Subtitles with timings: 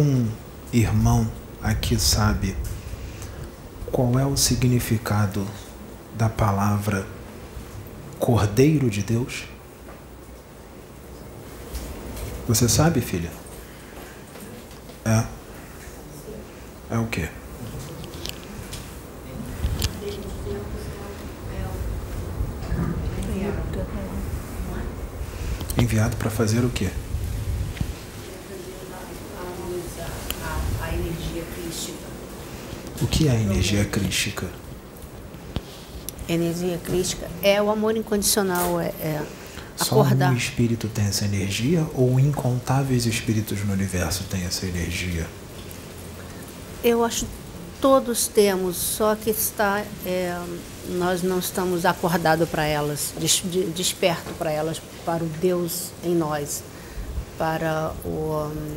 [0.00, 0.26] Algum
[0.72, 1.30] irmão
[1.62, 2.56] aqui sabe
[3.92, 5.46] qual é o significado
[6.16, 7.06] da palavra
[8.18, 9.44] Cordeiro de Deus?
[12.48, 13.30] Você sabe, filha?
[15.04, 15.22] É.
[16.94, 17.28] É o quê?
[25.76, 26.88] Enviado para fazer o quê?
[30.82, 31.98] A energia crística.
[33.00, 34.46] O que é a energia crística?
[36.26, 39.22] Energia crística é o amor incondicional, é, é
[39.76, 40.32] Só acordar.
[40.32, 45.26] um espírito tem essa energia ou incontáveis espíritos no universo têm essa energia?
[46.82, 47.30] Eu acho que
[47.78, 50.40] todos temos, só que está, é,
[50.88, 56.14] nós não estamos acordados para elas, des, de- desperto para elas, para o Deus em
[56.14, 56.62] nós,
[57.36, 58.76] para o, hum,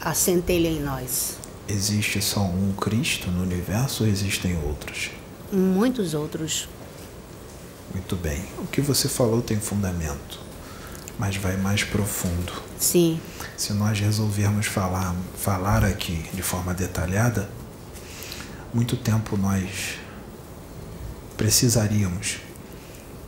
[0.00, 1.36] a centelha em nós.
[1.68, 5.10] Existe só um Cristo no universo ou existem outros?
[5.52, 6.68] Muitos outros.
[7.92, 8.44] Muito bem.
[8.58, 10.38] O que você falou tem fundamento,
[11.18, 12.52] mas vai mais profundo.
[12.78, 13.20] Sim,
[13.56, 17.48] Se nós resolvermos falar, falar aqui de forma detalhada,
[18.72, 19.94] muito tempo nós
[21.36, 22.36] precisaríamos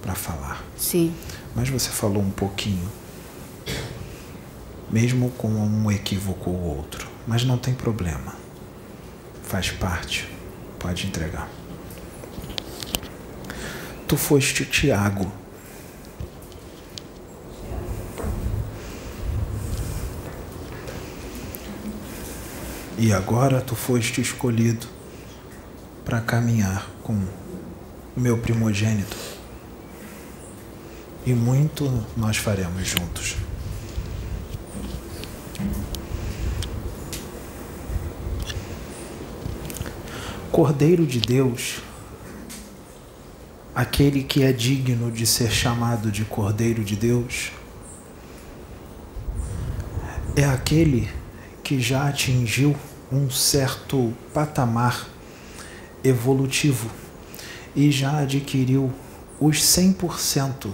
[0.03, 0.63] para falar.
[0.77, 1.13] sim,
[1.57, 2.89] Mas você falou um pouquinho,
[4.91, 7.08] mesmo com um equívoco ou outro.
[7.29, 8.35] Mas não tem problema.
[9.45, 10.27] Faz parte.
[10.79, 11.47] Pode entregar.
[14.09, 15.31] Tu foste Tiago.
[22.97, 24.87] E agora tu foste escolhido
[26.07, 29.17] para caminhar com o meu primogênito
[31.27, 33.37] e muito nós faremos juntos.
[40.59, 41.77] Cordeiro de Deus,
[43.73, 47.53] aquele que é digno de ser chamado de Cordeiro de Deus,
[50.35, 51.09] é aquele
[51.63, 52.75] que já atingiu
[53.13, 55.07] um certo patamar
[56.03, 56.91] evolutivo
[57.77, 58.93] e já adquiriu
[59.39, 60.73] os 100%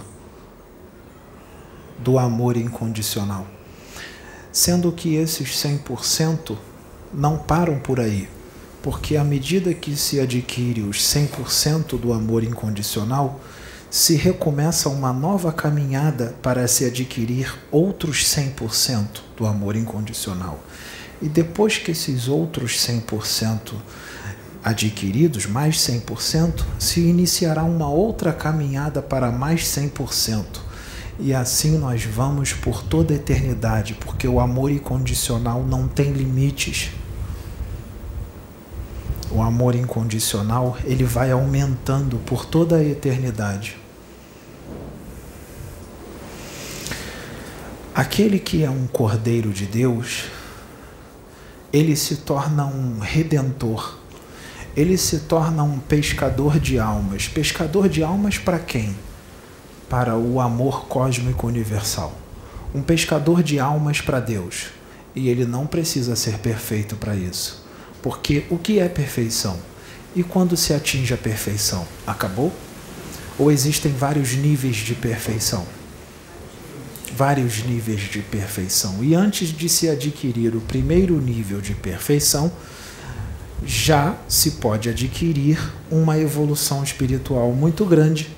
[1.99, 3.45] do amor incondicional.
[4.51, 6.57] Sendo que esses 100%
[7.13, 8.27] não param por aí,
[8.85, 13.41] porque à medida que se adquire os 100% do amor incondicional,
[13.89, 20.63] se recomeça uma nova caminhada para se adquirir outros 100% do amor incondicional.
[21.19, 23.73] E depois que esses outros 100%
[24.63, 30.45] adquiridos, mais 100%, se iniciará uma outra caminhada para mais 100%.
[31.19, 36.91] E assim nós vamos por toda a eternidade, porque o amor incondicional não tem limites.
[39.35, 43.75] O amor incondicional, ele vai aumentando por toda a eternidade.
[47.93, 50.29] Aquele que é um cordeiro de Deus,
[51.73, 53.97] ele se torna um redentor.
[54.73, 57.27] Ele se torna um pescador de almas.
[57.27, 58.95] Pescador de almas para quem?
[59.89, 62.13] Para o amor cósmico universal.
[62.73, 64.67] Um pescador de almas para Deus.
[65.13, 67.64] E ele não precisa ser perfeito para isso.
[68.05, 69.57] Porque o que é perfeição?
[70.15, 71.87] E quando se atinge a perfeição?
[72.05, 72.53] Acabou?
[73.39, 75.65] Ou existem vários níveis de perfeição?
[77.17, 79.03] Vários níveis de perfeição.
[79.03, 82.51] E antes de se adquirir o primeiro nível de perfeição,
[83.65, 85.57] já se pode adquirir
[85.89, 88.29] uma evolução espiritual muito grande,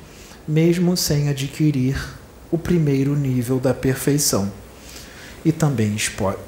[0.48, 2.02] mesmo sem adquirir
[2.50, 4.50] o primeiro nível da perfeição.
[5.44, 5.98] E também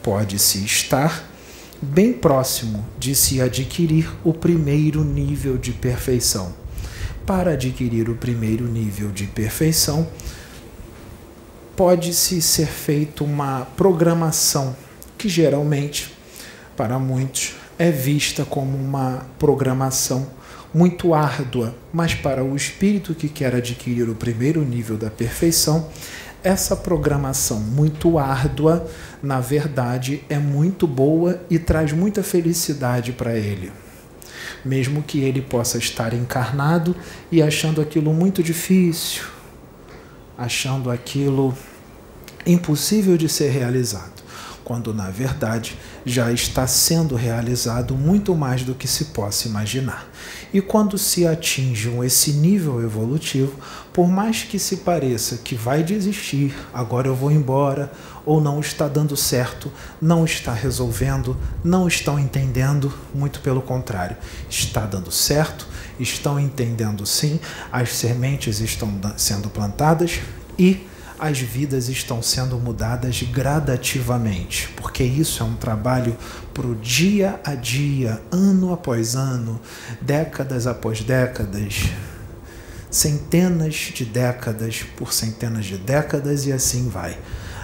[0.01, 1.28] pode-se estar
[1.81, 6.53] bem próximo de se adquirir o primeiro nível de perfeição.
[7.25, 10.07] Para adquirir o primeiro nível de perfeição,
[11.75, 14.75] pode-se ser feita uma programação
[15.17, 16.13] que geralmente,
[16.75, 20.27] para muitos, é vista como uma programação
[20.73, 25.89] muito árdua, mas para o espírito que quer adquirir o primeiro nível da perfeição,
[26.43, 28.87] essa programação muito árdua,
[29.21, 33.71] na verdade, é muito boa e traz muita felicidade para ele.
[34.63, 36.95] Mesmo que ele possa estar encarnado
[37.31, 39.23] e achando aquilo muito difícil,
[40.37, 41.55] achando aquilo
[42.45, 44.18] impossível de ser realizado.
[44.69, 45.75] Quando na verdade
[46.05, 50.07] já está sendo realizado muito mais do que se possa imaginar.
[50.53, 53.55] E quando se atingem esse nível evolutivo,
[53.91, 57.91] por mais que se pareça que vai desistir, agora eu vou embora,
[58.23, 64.17] ou não está dando certo, não está resolvendo, não estão entendendo, muito pelo contrário,
[64.47, 65.67] está dando certo,
[65.99, 67.39] estão entendendo sim,
[67.71, 70.19] as sementes estão sendo plantadas
[70.59, 70.87] e
[71.19, 76.17] as vidas estão sendo mudadas gradativamente, porque isso é um trabalho
[76.53, 79.59] para o dia a dia, ano após ano,
[80.01, 81.89] décadas após décadas,
[82.89, 87.19] centenas de décadas por centenas de décadas e assim vai.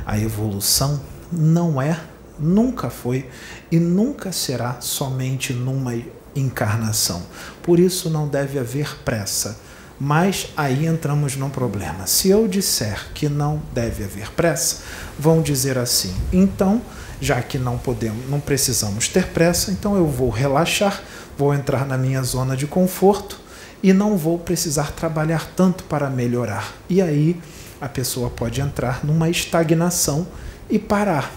[0.06, 2.00] A evolução não é,
[2.38, 3.30] nunca foi
[3.72, 5.96] e nunca será somente numa
[6.36, 7.24] encarnação.
[7.64, 9.58] Por isso não deve haver pressa
[10.00, 12.06] mas aí entramos num problema.
[12.06, 14.84] Se eu disser que não deve haver pressa,
[15.18, 16.82] vão dizer assim: então,
[17.22, 21.02] já que não podemos, não precisamos ter pressa, então eu vou relaxar,
[21.38, 23.40] vou entrar na minha zona de conforto
[23.82, 26.74] e não vou precisar trabalhar tanto para melhorar.
[26.90, 27.40] E aí
[27.80, 30.28] a pessoa pode entrar numa estagnação
[30.70, 31.32] e parar.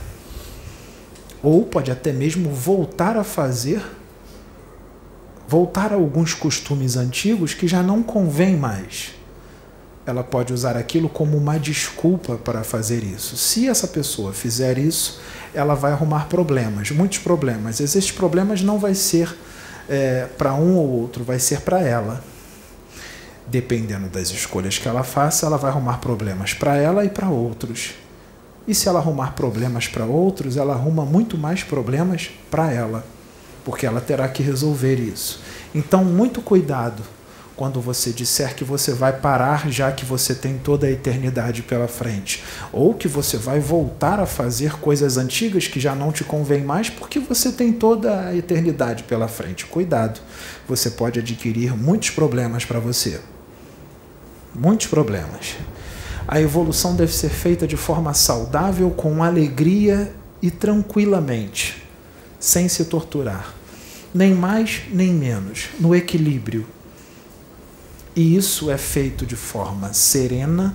[1.42, 3.82] Ou pode até mesmo voltar a fazer
[5.48, 9.14] voltar a alguns costumes antigos que já não convém mais.
[10.04, 13.36] Ela pode usar aquilo como uma desculpa para fazer isso.
[13.36, 15.20] Se essa pessoa fizer isso,
[15.54, 17.80] ela vai arrumar problemas, muitos problemas.
[17.80, 19.34] Esses problemas não vai ser
[19.88, 22.22] é, para um ou outro, vai ser para ela.
[23.46, 27.94] Dependendo das escolhas que ela faça, ela vai arrumar problemas para ela e para outros.
[28.66, 33.02] E se ela arrumar problemas para outros, ela arruma muito mais problemas para ela
[33.68, 35.42] porque ela terá que resolver isso.
[35.74, 37.02] Então, muito cuidado
[37.54, 41.86] quando você disser que você vai parar já que você tem toda a eternidade pela
[41.86, 42.42] frente,
[42.72, 46.88] ou que você vai voltar a fazer coisas antigas que já não te convém mais
[46.88, 49.66] porque você tem toda a eternidade pela frente.
[49.66, 50.18] Cuidado,
[50.66, 53.20] você pode adquirir muitos problemas para você.
[54.54, 55.56] Muitos problemas.
[56.26, 60.10] A evolução deve ser feita de forma saudável, com alegria
[60.40, 61.86] e tranquilamente,
[62.40, 63.57] sem se torturar
[64.14, 66.66] nem mais nem menos, no equilíbrio.
[68.14, 70.74] E isso é feito de forma serena,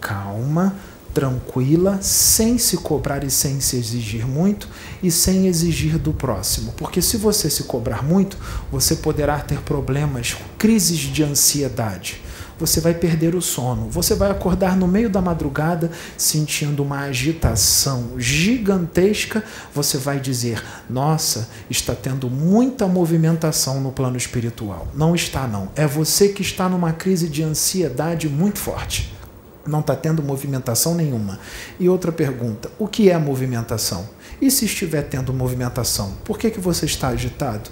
[0.00, 0.74] calma,
[1.14, 4.68] tranquila, sem se cobrar e sem se exigir muito
[5.02, 6.74] e sem exigir do próximo.
[6.76, 8.36] Porque se você se cobrar muito,
[8.70, 12.25] você poderá ter problemas, crises de ansiedade
[12.58, 13.88] você vai perder o sono.
[13.90, 19.44] Você vai acordar no meio da madrugada sentindo uma agitação gigantesca.
[19.74, 24.88] Você vai dizer: Nossa, está tendo muita movimentação no plano espiritual.
[24.94, 25.68] Não está, não.
[25.76, 29.14] É você que está numa crise de ansiedade muito forte.
[29.66, 31.38] Não está tendo movimentação nenhuma.
[31.78, 34.08] E outra pergunta: o que é movimentação?
[34.40, 37.70] E se estiver tendo movimentação, por que, que você está agitado?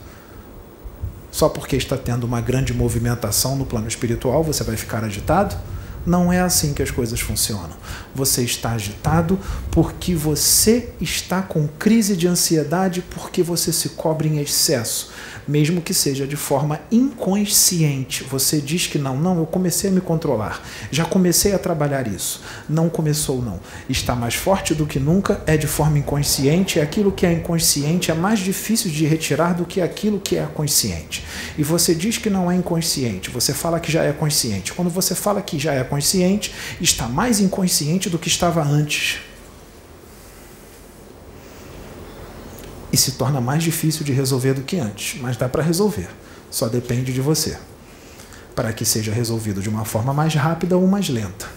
[1.35, 5.57] Só porque está tendo uma grande movimentação no plano espiritual, você vai ficar agitado?
[6.07, 7.77] Não é assim que as coisas funcionam.
[8.15, 9.39] Você está agitado
[9.71, 15.13] porque você está com crise de ansiedade, porque você se cobre em excesso
[15.47, 18.25] mesmo que seja de forma inconsciente.
[18.25, 22.43] Você diz que não, não, eu comecei a me controlar, já comecei a trabalhar isso.
[22.69, 23.61] Não começou, não.
[23.89, 28.11] Está mais forte do que nunca, é de forma inconsciente, e aquilo que é inconsciente
[28.11, 31.25] é mais difícil de retirar do que aquilo que é consciente.
[31.59, 34.73] E você diz que não é inconsciente, você fala que já é consciente.
[34.73, 35.94] Quando você fala que já é consciente,
[36.81, 39.19] está mais inconsciente do que estava antes.
[42.95, 46.09] e se torna mais difícil de resolver do que antes, mas dá para resolver,
[46.49, 47.59] só depende de você.
[48.55, 51.49] Para que seja resolvido de uma forma mais rápida ou mais lenta.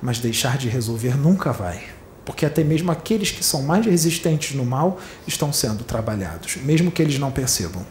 [0.00, 1.82] Mas deixar de resolver nunca vai,
[2.24, 7.02] porque até mesmo aqueles que são mais resistentes no mal estão sendo trabalhados, mesmo que
[7.02, 7.84] eles não percebam.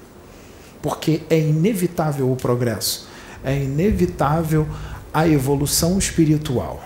[0.82, 3.10] Porque é inevitável o progresso,
[3.44, 4.66] é inevitável
[5.18, 6.80] a evolução espiritual.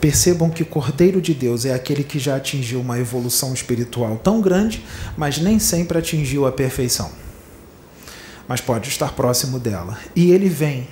[0.00, 4.40] Percebam que o Cordeiro de Deus é aquele que já atingiu uma evolução espiritual tão
[4.40, 4.82] grande,
[5.14, 7.12] mas nem sempre atingiu a perfeição.
[8.48, 9.98] Mas pode estar próximo dela.
[10.14, 10.88] E ele vem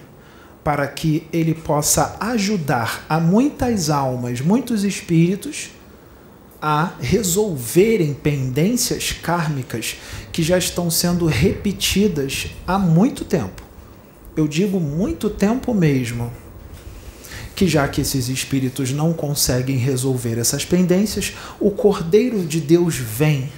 [0.63, 5.71] para que ele possa ajudar a muitas almas, muitos espíritos
[6.61, 9.97] a resolverem pendências kármicas
[10.35, 13.63] que já estão sendo repetidas há muito tempo.
[14.37, 16.33] Eu digo muito tempo mesmo
[17.55, 23.49] que já que esses espíritos não conseguem resolver essas pendências, o Cordeiro de Deus vem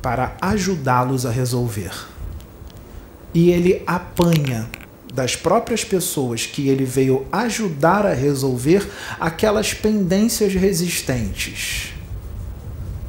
[0.00, 1.92] para ajudá-los a resolver.
[3.34, 4.70] E ele apanha
[5.12, 8.88] das próprias pessoas que ele veio ajudar a resolver
[9.18, 11.93] aquelas pendências resistentes.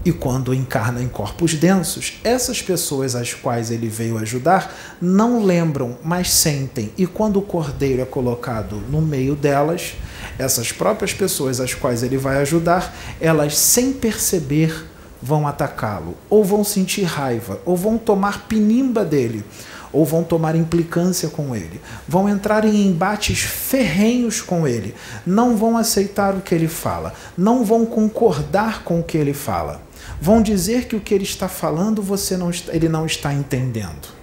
[0.05, 4.71] E quando encarna em corpos densos, essas pessoas às quais ele veio ajudar
[5.01, 6.93] não lembram, mas sentem.
[6.95, 9.95] E quando o cordeiro é colocado no meio delas,
[10.37, 14.85] essas próprias pessoas às quais ele vai ajudar, elas sem perceber
[15.19, 19.43] vão atacá-lo, ou vão sentir raiva, ou vão tomar pinimba dele,
[19.91, 24.93] ou vão tomar implicância com ele, vão entrar em embates ferrenhos com ele,
[25.25, 29.84] não vão aceitar o que ele fala, não vão concordar com o que ele fala
[30.21, 34.15] vão dizer que o que ele está falando você não, ele não está entendendo.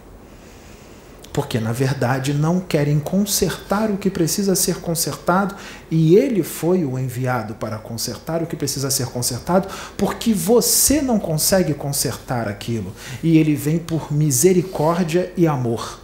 [1.33, 5.55] Porque, na verdade, não querem consertar o que precisa ser consertado,
[5.91, 11.19] e ele foi o enviado para consertar o que precisa ser consertado, porque você não
[11.19, 12.93] consegue consertar aquilo.
[13.23, 16.01] E ele vem por misericórdia e amor.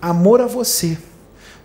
[0.00, 0.96] Amor a você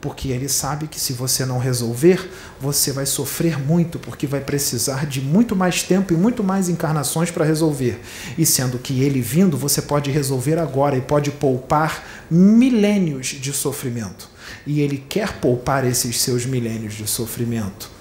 [0.02, 2.30] porque ele sabe que se você não resolver,
[2.60, 7.30] você vai sofrer muito, porque vai precisar de muito mais tempo e muito mais encarnações
[7.30, 8.00] para resolver.
[8.38, 14.30] E sendo que ele vindo, você pode resolver agora e pode poupar milênios de sofrimento.
[14.66, 17.92] E ele quer poupar esses seus milênios de sofrimento.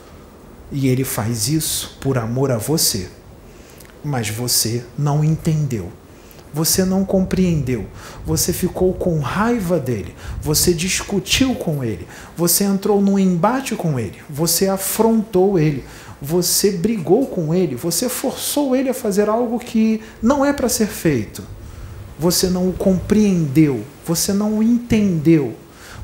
[0.71, 3.09] E ele faz isso por amor a você.
[4.05, 5.91] Mas você não entendeu.
[6.53, 7.87] Você não compreendeu,
[8.25, 14.19] você ficou com raiva dele, você discutiu com ele, você entrou num embate com ele,
[14.29, 15.85] você afrontou ele,
[16.21, 20.89] você brigou com ele, você forçou ele a fazer algo que não é para ser
[20.89, 21.43] feito.
[22.19, 25.55] Você não o compreendeu, você não o entendeu,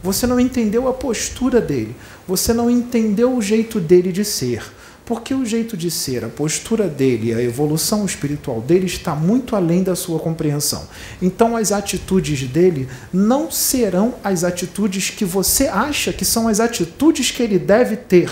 [0.01, 1.97] você não entendeu a postura dele,
[2.29, 4.63] você não entendeu o jeito dele de ser.
[5.07, 9.83] Porque o jeito de ser, a postura dele, a evolução espiritual dele está muito além
[9.83, 10.89] da sua compreensão.
[11.21, 17.31] Então as atitudes dele não serão as atitudes que você acha que são as atitudes
[17.31, 18.31] que ele deve ter.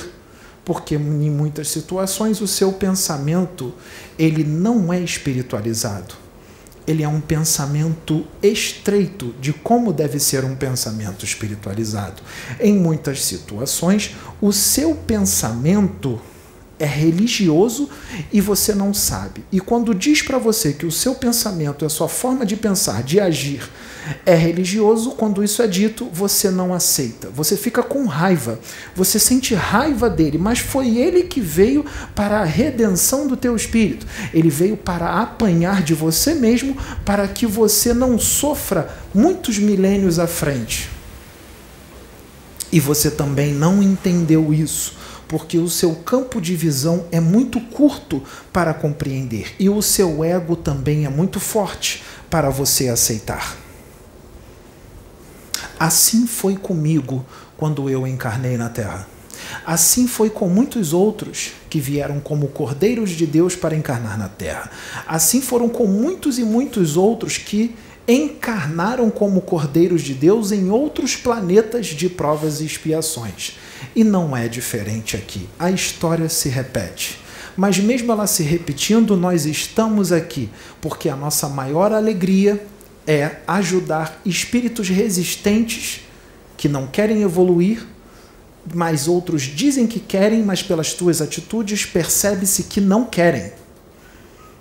[0.64, 3.74] Porque em muitas situações o seu pensamento,
[4.18, 6.14] ele não é espiritualizado.
[6.86, 12.22] Ele é um pensamento estreito de como deve ser um pensamento espiritualizado.
[12.58, 16.20] Em muitas situações, o seu pensamento
[16.82, 17.88] é religioso
[18.32, 19.44] e você não sabe.
[19.52, 23.20] E quando diz para você que o seu pensamento, a sua forma de pensar, de
[23.20, 23.62] agir,
[24.26, 27.30] é religioso, quando isso é dito, você não aceita.
[27.30, 28.58] Você fica com raiva.
[28.96, 31.86] Você sente raiva dele, mas foi ele que veio
[32.16, 34.04] para a redenção do teu espírito.
[34.34, 40.26] Ele veio para apanhar de você mesmo, para que você não sofra muitos milênios à
[40.26, 40.90] frente.
[42.72, 45.00] E você também não entendeu isso
[45.32, 48.22] porque o seu campo de visão é muito curto
[48.52, 53.56] para compreender e o seu ego também é muito forte para você aceitar.
[55.80, 57.24] Assim foi comigo
[57.56, 59.08] quando eu encarnei na Terra.
[59.64, 64.70] Assim foi com muitos outros que vieram como cordeiros de Deus para encarnar na Terra.
[65.08, 67.74] Assim foram com muitos e muitos outros que
[68.06, 73.56] encarnaram como cordeiros de Deus em outros planetas de provas e expiações.
[73.94, 75.48] E não é diferente aqui.
[75.58, 77.22] A história se repete.
[77.56, 80.48] Mas mesmo ela se repetindo, nós estamos aqui
[80.80, 82.64] porque a nossa maior alegria
[83.06, 86.02] é ajudar espíritos resistentes
[86.56, 87.84] que não querem evoluir,
[88.72, 93.52] mas outros dizem que querem, mas pelas tuas atitudes percebe-se que não querem,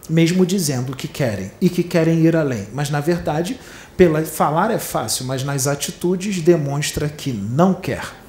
[0.09, 2.67] mesmo dizendo que querem e que querem ir além.
[2.73, 3.59] Mas na verdade,
[3.95, 8.20] pela falar é fácil, mas nas atitudes demonstra que não quer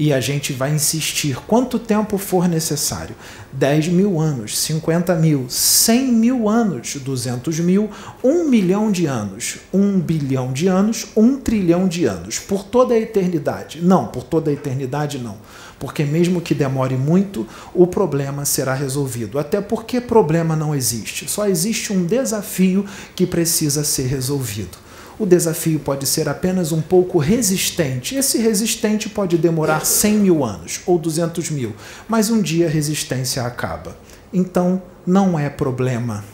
[0.00, 3.14] e a gente vai insistir quanto tempo for necessário
[3.52, 7.90] 10 mil anos, 50 mil, 100 mil anos, 200 mil,
[8.24, 12.98] 1 milhão de anos, 1 bilhão de anos, 1 trilhão de anos, por toda a
[12.98, 13.82] eternidade.
[13.82, 15.36] Não, por toda a eternidade não.
[15.78, 19.38] Porque, mesmo que demore muito, o problema será resolvido.
[19.38, 24.78] Até porque problema não existe, só existe um desafio que precisa ser resolvido
[25.20, 28.14] o desafio pode ser apenas um pouco resistente.
[28.14, 31.74] Esse resistente pode demorar 100 mil anos ou 200 mil,
[32.08, 33.94] mas um dia a resistência acaba.
[34.32, 36.24] Então, não é problema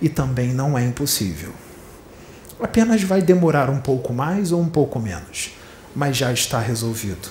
[0.00, 1.50] e também não é impossível.
[2.58, 5.50] Apenas vai demorar um pouco mais ou um pouco menos,
[5.94, 7.28] mas já está resolvido.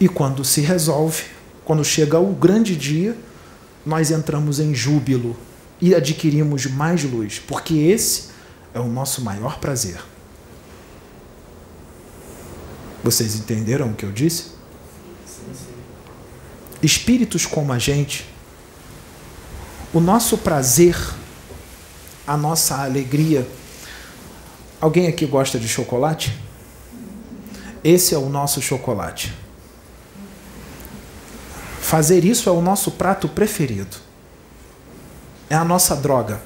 [0.00, 1.22] E quando se resolve,
[1.64, 3.16] quando chega o grande dia,
[3.86, 5.36] nós entramos em júbilo
[5.80, 8.33] e adquirimos mais luz, porque esse
[8.74, 10.02] é o nosso maior prazer.
[13.02, 14.52] Vocês entenderam o que eu disse?
[16.82, 18.28] Espíritos como a gente,
[19.92, 20.96] o nosso prazer,
[22.26, 23.48] a nossa alegria.
[24.80, 26.36] Alguém aqui gosta de chocolate?
[27.82, 29.32] Esse é o nosso chocolate.
[31.80, 33.96] Fazer isso é o nosso prato preferido.
[35.48, 36.40] É a nossa droga.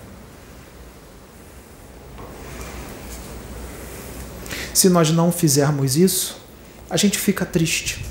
[4.79, 6.41] Se nós não fizermos isso,
[6.89, 8.07] a gente fica triste.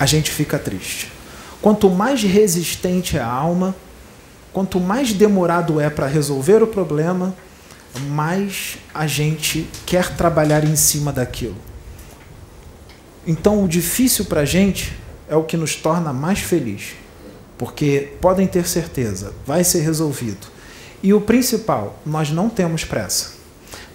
[0.00, 1.12] A gente fica triste.
[1.62, 3.72] Quanto mais resistente é a alma,
[4.52, 7.36] quanto mais demorado é para resolver o problema,
[8.08, 11.58] mais a gente quer trabalhar em cima daquilo.
[13.24, 14.92] Então, o difícil para a gente
[15.28, 16.94] é o que nos torna mais feliz,
[17.56, 20.48] porque podem ter certeza, vai ser resolvido.
[21.00, 23.38] E o principal, nós não temos pressa,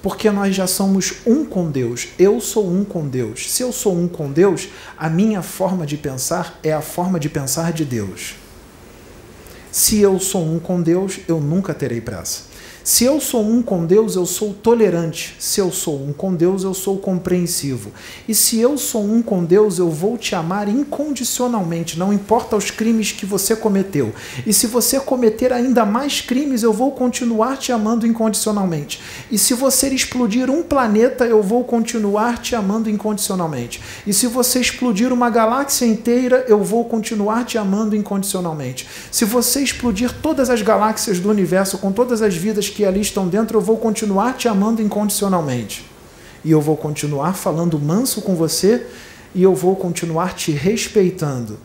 [0.06, 2.10] porque nós já somos um com Deus.
[2.20, 3.52] Eu sou um com Deus.
[3.52, 7.28] Se eu sou um com Deus, a minha forma de pensar é a forma de
[7.28, 8.36] pensar de Deus.
[9.72, 12.42] Se eu sou um com Deus, eu nunca terei pressa.
[12.86, 15.36] Se eu sou um com Deus, eu sou tolerante.
[15.40, 17.90] Se eu sou um com Deus, eu sou compreensivo.
[18.28, 22.70] E se eu sou um com Deus, eu vou te amar incondicionalmente, não importa os
[22.70, 24.14] crimes que você cometeu.
[24.46, 29.02] E se você cometer ainda mais crimes, eu vou continuar te amando incondicionalmente.
[29.32, 33.82] E se você explodir um planeta, eu vou continuar te amando incondicionalmente.
[34.06, 38.88] E se você explodir uma galáxia inteira, eu vou continuar te amando incondicionalmente.
[39.10, 43.26] Se você explodir todas as galáxias do universo com todas as vidas que ali estão
[43.26, 45.90] dentro, eu vou continuar te amando incondicionalmente.
[46.44, 48.86] E eu vou continuar falando manso com você
[49.34, 51.58] e eu vou continuar te respeitando.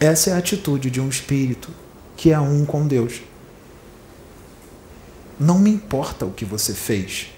[0.00, 1.70] Essa é a atitude de um espírito
[2.16, 3.22] que é um com Deus.
[5.38, 7.28] Não me importa o que você fez.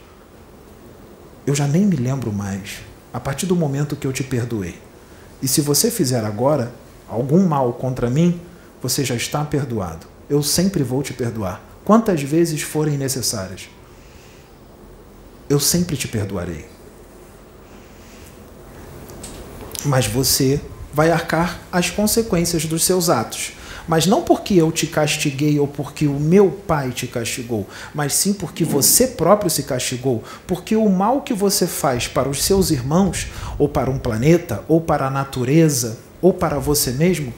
[1.47, 2.79] Eu já nem me lembro mais.
[3.13, 4.79] A partir do momento que eu te perdoei.
[5.43, 6.73] E se você fizer agora
[7.07, 8.41] algum mal contra mim,
[8.81, 13.69] você já está perdoado eu sempre vou te perdoar, quantas vezes forem necessárias.
[15.49, 16.67] Eu sempre te perdoarei.
[19.85, 20.61] Mas você
[20.93, 23.53] vai arcar as consequências dos seus atos.
[23.87, 28.33] Mas não porque eu te castiguei ou porque o meu pai te castigou, mas sim
[28.33, 30.25] porque você próprio se castigou.
[30.47, 33.27] Porque o mal que você faz para os seus irmãos,
[33.59, 37.35] ou para um planeta, ou para a natureza, ou para você mesmo,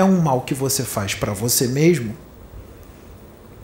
[0.00, 2.14] é um mal que você faz para você mesmo.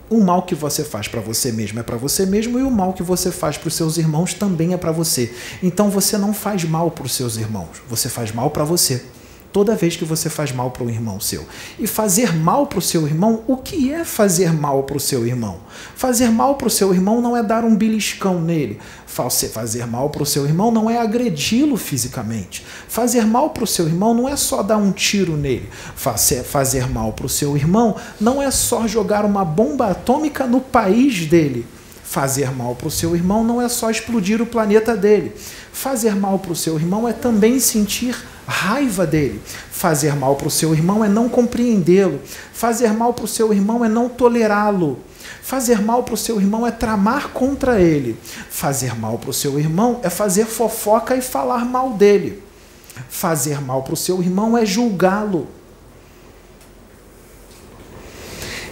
[0.09, 2.93] O mal que você faz para você mesmo é para você mesmo e o mal
[2.93, 5.33] que você faz para os seus irmãos também é para você.
[5.61, 9.03] Então você não faz mal para os seus irmãos, você faz mal para você
[9.51, 11.45] toda vez que você faz mal para um irmão seu.
[11.79, 15.25] E fazer mal para o seu irmão, o que é fazer mal para o seu
[15.25, 15.59] irmão?
[15.95, 18.79] Fazer mal para o seu irmão não é dar um beliscão nele.
[19.05, 22.63] Fazer mal para o seu irmão não é agredi-lo fisicamente.
[22.87, 25.67] Fazer mal para o seu irmão não é só dar um tiro nele.
[25.95, 31.25] Fazer mal para o seu irmão não é só jogar uma bomba atômica no país
[31.25, 31.65] dele.
[32.03, 35.33] Fazer mal para o seu irmão não é só explodir o planeta dele.
[35.73, 38.15] Fazer mal para o seu irmão é também sentir
[38.51, 39.41] raiva dele.
[39.71, 42.21] Fazer mal para o seu irmão é não compreendê-lo.
[42.53, 44.99] Fazer mal para o seu irmão é não tolerá-lo.
[45.41, 48.17] Fazer mal para o seu irmão é tramar contra ele.
[48.49, 52.41] Fazer mal para o seu irmão é fazer fofoca e falar mal dele.
[53.09, 55.47] Fazer mal para o seu irmão é julgá-lo.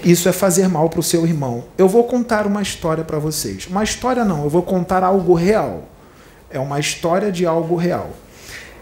[0.04, 1.66] Isso é fazer mal para o seu irmão.
[1.78, 3.66] Eu vou contar uma história para vocês.
[3.68, 5.86] Uma história não, eu vou contar algo real.
[6.50, 8.12] É uma história de algo real.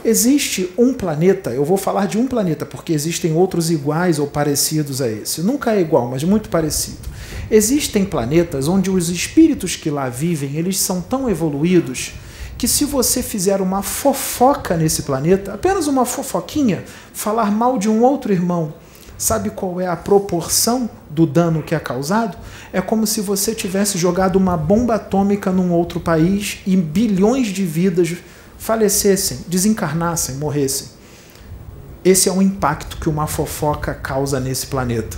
[0.05, 5.01] Existe um planeta, eu vou falar de um planeta porque existem outros iguais ou parecidos
[5.01, 5.41] a esse.
[5.41, 7.07] Nunca é igual, mas muito parecido.
[7.49, 12.15] Existem planetas onde os espíritos que lá vivem, eles são tão evoluídos
[12.57, 18.03] que se você fizer uma fofoca nesse planeta, apenas uma fofoquinha, falar mal de um
[18.03, 18.73] outro irmão,
[19.17, 22.37] sabe qual é a proporção do dano que é causado?
[22.73, 27.65] É como se você tivesse jogado uma bomba atômica num outro país e bilhões de
[27.65, 28.15] vidas
[28.63, 30.87] falecessem, desencarnassem, morressem.
[32.01, 35.17] Esse é o impacto que uma fofoca causa nesse planeta.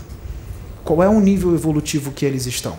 [0.83, 2.75] Qual é o nível evolutivo que eles estão?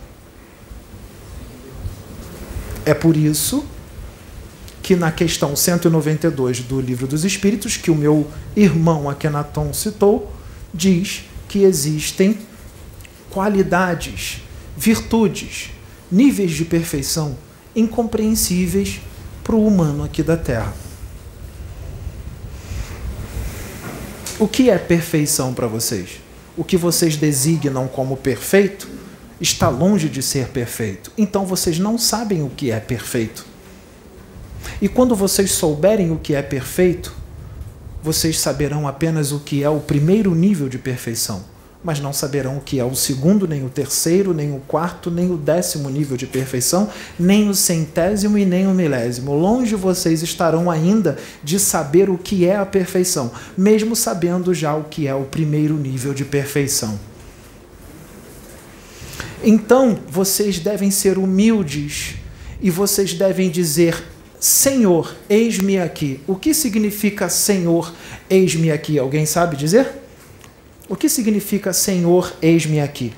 [2.84, 3.64] É por isso
[4.82, 8.26] que na questão 192 do Livro dos Espíritos, que o meu
[8.56, 10.32] irmão Akenaton citou,
[10.74, 12.38] diz que existem
[13.30, 14.42] qualidades,
[14.76, 15.70] virtudes,
[16.10, 17.38] níveis de perfeição
[17.72, 19.00] incompreensíveis
[19.46, 20.74] para o humano aqui da Terra.
[24.40, 26.20] O que é perfeição para vocês?
[26.56, 28.88] O que vocês designam como perfeito
[29.40, 31.12] está longe de ser perfeito.
[31.16, 33.46] Então vocês não sabem o que é perfeito.
[34.82, 37.14] E quando vocês souberem o que é perfeito,
[38.02, 41.44] vocês saberão apenas o que é o primeiro nível de perfeição.
[41.86, 45.30] Mas não saberão o que é o segundo, nem o terceiro, nem o quarto, nem
[45.30, 49.32] o décimo nível de perfeição, nem o centésimo e nem o milésimo.
[49.32, 54.82] Longe vocês estarão ainda de saber o que é a perfeição, mesmo sabendo já o
[54.82, 56.98] que é o primeiro nível de perfeição.
[59.40, 62.16] Então, vocês devem ser humildes
[62.60, 64.02] e vocês devem dizer:
[64.40, 66.18] Senhor, eis-me aqui.
[66.26, 67.94] O que significa Senhor,
[68.28, 68.98] eis-me aqui?
[68.98, 70.05] Alguém sabe dizer?
[70.88, 73.12] O que significa Senhor, eis-me aqui?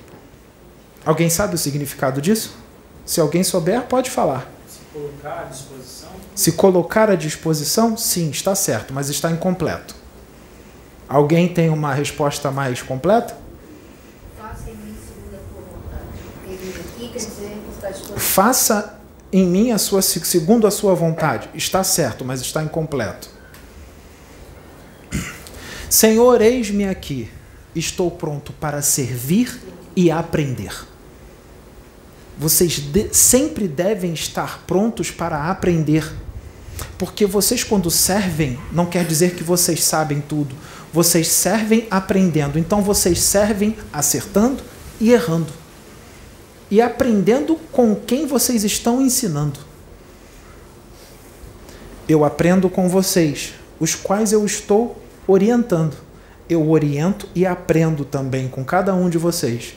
[1.04, 2.57] Alguém sabe o significado disso?
[3.04, 4.50] Se alguém souber, pode falar.
[4.66, 6.09] Se colocar à disposição.
[6.35, 9.94] Se colocar à disposição, sim, está certo, mas está incompleto.
[11.09, 13.37] Alguém tem uma resposta mais completa?
[18.16, 18.98] Faça
[19.33, 21.48] em mim a sua segundo a sua vontade.
[21.54, 23.28] Está certo, mas está incompleto.
[25.88, 27.31] Senhor, eis-me aqui.
[27.74, 29.61] Estou pronto para servir
[29.94, 30.87] e aprender.
[32.38, 36.12] Vocês de, sempre devem estar prontos para aprender.
[36.96, 40.54] Porque vocês, quando servem, não quer dizer que vocês sabem tudo.
[40.92, 42.59] Vocês servem aprendendo.
[42.59, 44.62] Então, vocês servem acertando
[45.00, 45.52] e errando
[46.70, 49.61] e aprendendo com quem vocês estão ensinando.
[52.09, 55.96] Eu aprendo com vocês, os quais eu estou orientando.
[56.48, 59.74] Eu oriento e aprendo também com cada um de vocês.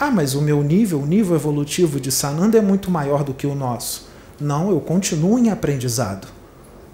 [0.00, 3.46] Ah, mas o meu nível, o nível evolutivo de Sananda é muito maior do que
[3.46, 4.08] o nosso.
[4.40, 6.26] Não, eu continuo em aprendizado.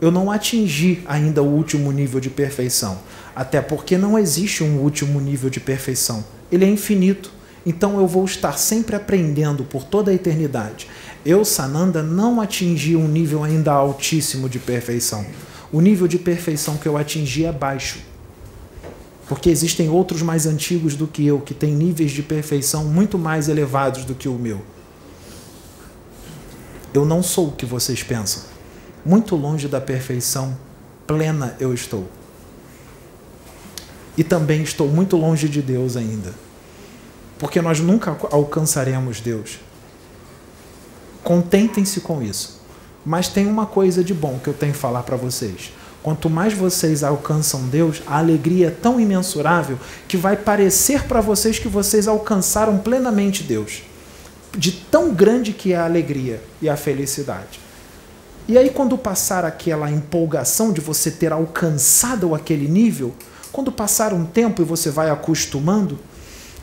[0.00, 2.98] Eu não atingi ainda o último nível de perfeição.
[3.36, 6.24] Até porque não existe um último nível de perfeição.
[6.50, 7.30] Ele é infinito.
[7.64, 10.88] Então eu vou estar sempre aprendendo por toda a eternidade.
[11.24, 15.24] Eu, Sananda, não atingi um nível ainda altíssimo de perfeição.
[15.70, 18.07] O nível de perfeição que eu atingi é baixo.
[19.28, 23.48] Porque existem outros mais antigos do que eu, que têm níveis de perfeição muito mais
[23.48, 24.62] elevados do que o meu.
[26.94, 28.42] Eu não sou o que vocês pensam.
[29.04, 30.56] Muito longe da perfeição
[31.06, 32.08] plena eu estou.
[34.16, 36.48] E também estou muito longe de Deus ainda
[37.38, 39.60] porque nós nunca alcançaremos Deus.
[41.22, 42.58] Contentem-se com isso.
[43.06, 45.72] Mas tem uma coisa de bom que eu tenho que falar para vocês.
[46.02, 51.58] Quanto mais vocês alcançam Deus, a alegria é tão imensurável que vai parecer para vocês
[51.58, 53.82] que vocês alcançaram plenamente Deus.
[54.56, 57.60] De tão grande que é a alegria e a felicidade.
[58.46, 63.12] E aí, quando passar aquela empolgação de você ter alcançado aquele nível,
[63.52, 65.98] quando passar um tempo e você vai acostumando,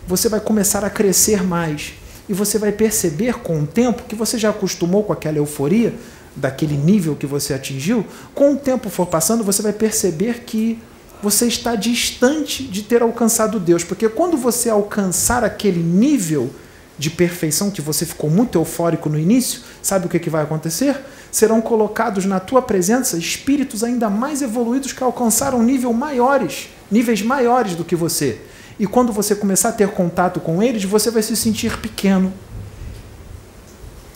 [0.07, 1.93] você vai começar a crescer mais.
[2.27, 5.93] E você vai perceber com o tempo que você já acostumou com aquela euforia,
[6.35, 8.05] daquele nível que você atingiu.
[8.33, 10.79] Com o tempo for passando, você vai perceber que
[11.21, 13.83] você está distante de ter alcançado Deus.
[13.83, 16.49] Porque quando você alcançar aquele nível
[16.97, 20.97] de perfeição que você ficou muito eufórico no início, sabe o que, que vai acontecer?
[21.31, 27.75] Serão colocados na tua presença espíritos ainda mais evoluídos que alcançaram nível maiores, níveis maiores
[27.75, 28.39] do que você.
[28.79, 32.31] E quando você começar a ter contato com eles, você vai se sentir pequeno.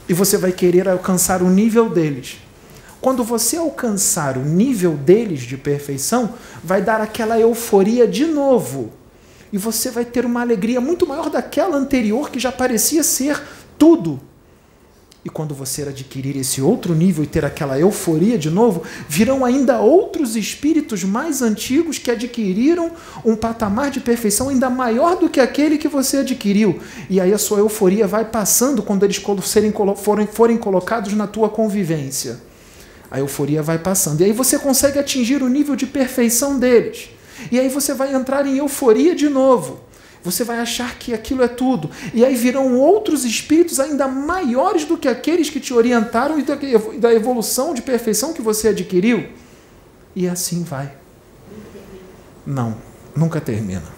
[0.10, 2.40] E você vai querer alcançar o nível deles.
[3.00, 8.92] Quando você alcançar o nível deles de perfeição, vai dar aquela euforia de novo.
[9.54, 13.42] E você vai ter uma alegria muito maior daquela anterior que já parecia ser
[13.78, 14.20] tudo.
[15.24, 19.80] E quando você adquirir esse outro nível e ter aquela euforia de novo, virão ainda
[19.80, 22.92] outros espíritos mais antigos que adquiriram
[23.26, 26.80] um patamar de perfeição ainda maior do que aquele que você adquiriu.
[27.10, 31.50] E aí a sua euforia vai passando quando eles serem, forem, forem colocados na tua
[31.50, 32.40] convivência.
[33.12, 34.22] A euforia vai passando.
[34.22, 37.10] E aí você consegue atingir o nível de perfeição deles.
[37.52, 39.89] E aí você vai entrar em euforia de novo.
[40.24, 41.90] Você vai achar que aquilo é tudo.
[42.14, 47.14] E aí virão outros espíritos ainda maiores do que aqueles que te orientaram e da
[47.14, 49.30] evolução de perfeição que você adquiriu.
[50.16, 50.94] E assim vai.
[52.46, 52.76] Não,
[53.16, 53.98] nunca termina.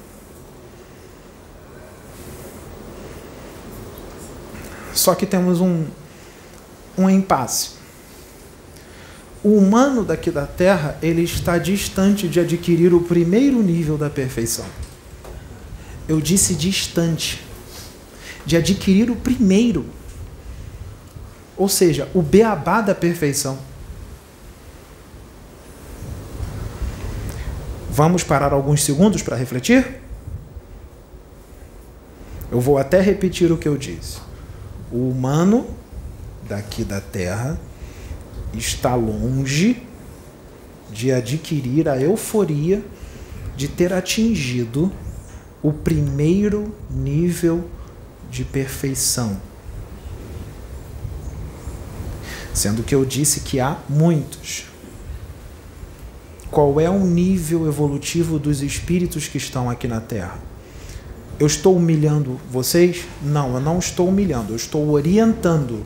[4.94, 5.86] Só que temos um,
[6.98, 7.82] um impasse.
[9.44, 14.66] O humano daqui da Terra, ele está distante de adquirir o primeiro nível da perfeição
[16.12, 17.42] eu disse distante,
[18.46, 19.86] de adquirir o primeiro.
[21.56, 23.58] Ou seja, o beabá da perfeição.
[27.90, 30.02] Vamos parar alguns segundos para refletir?
[32.52, 34.20] Eu vou até repetir o que eu disse.
[34.92, 35.66] O humano
[36.44, 37.58] daqui da Terra
[38.54, 39.82] está longe
[40.92, 42.84] de adquirir a euforia
[43.56, 44.92] de ter atingido
[45.64, 47.70] o primeiro nível
[48.30, 49.38] de perfeição.
[52.54, 54.66] Sendo que eu disse que há muitos.
[56.50, 60.38] Qual é o nível evolutivo dos espíritos que estão aqui na Terra?
[61.40, 63.06] Eu estou humilhando vocês?
[63.22, 65.86] Não, eu não estou humilhando, eu estou orientando.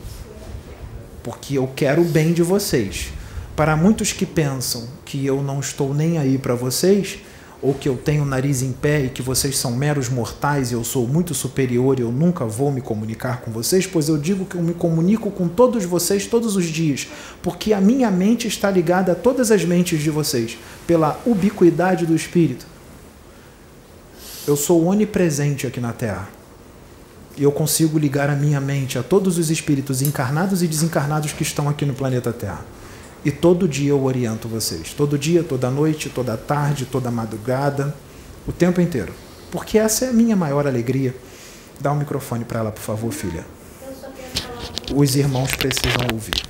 [1.22, 3.08] Porque eu quero o bem de vocês.
[3.54, 7.20] Para muitos que pensam que eu não estou nem aí para vocês,
[7.62, 10.74] ou que eu tenho o nariz em pé e que vocês são meros mortais e
[10.74, 14.44] eu sou muito superior e eu nunca vou me comunicar com vocês, pois eu digo
[14.44, 17.08] que eu me comunico com todos vocês todos os dias,
[17.42, 22.14] porque a minha mente está ligada a todas as mentes de vocês, pela ubiquidade do
[22.14, 22.66] Espírito.
[24.46, 26.28] Eu sou onipresente aqui na Terra.
[27.36, 31.42] E eu consigo ligar a minha mente a todos os espíritos encarnados e desencarnados que
[31.42, 32.64] estão aqui no planeta Terra.
[33.26, 34.94] E todo dia eu oriento vocês.
[34.96, 37.92] Todo dia, toda noite, toda tarde, toda madrugada,
[38.46, 39.12] o tempo inteiro.
[39.50, 41.12] Porque essa é a minha maior alegria.
[41.80, 43.44] Dá um microfone para ela, por favor, filha.
[44.94, 46.40] Os irmãos precisam ouvir.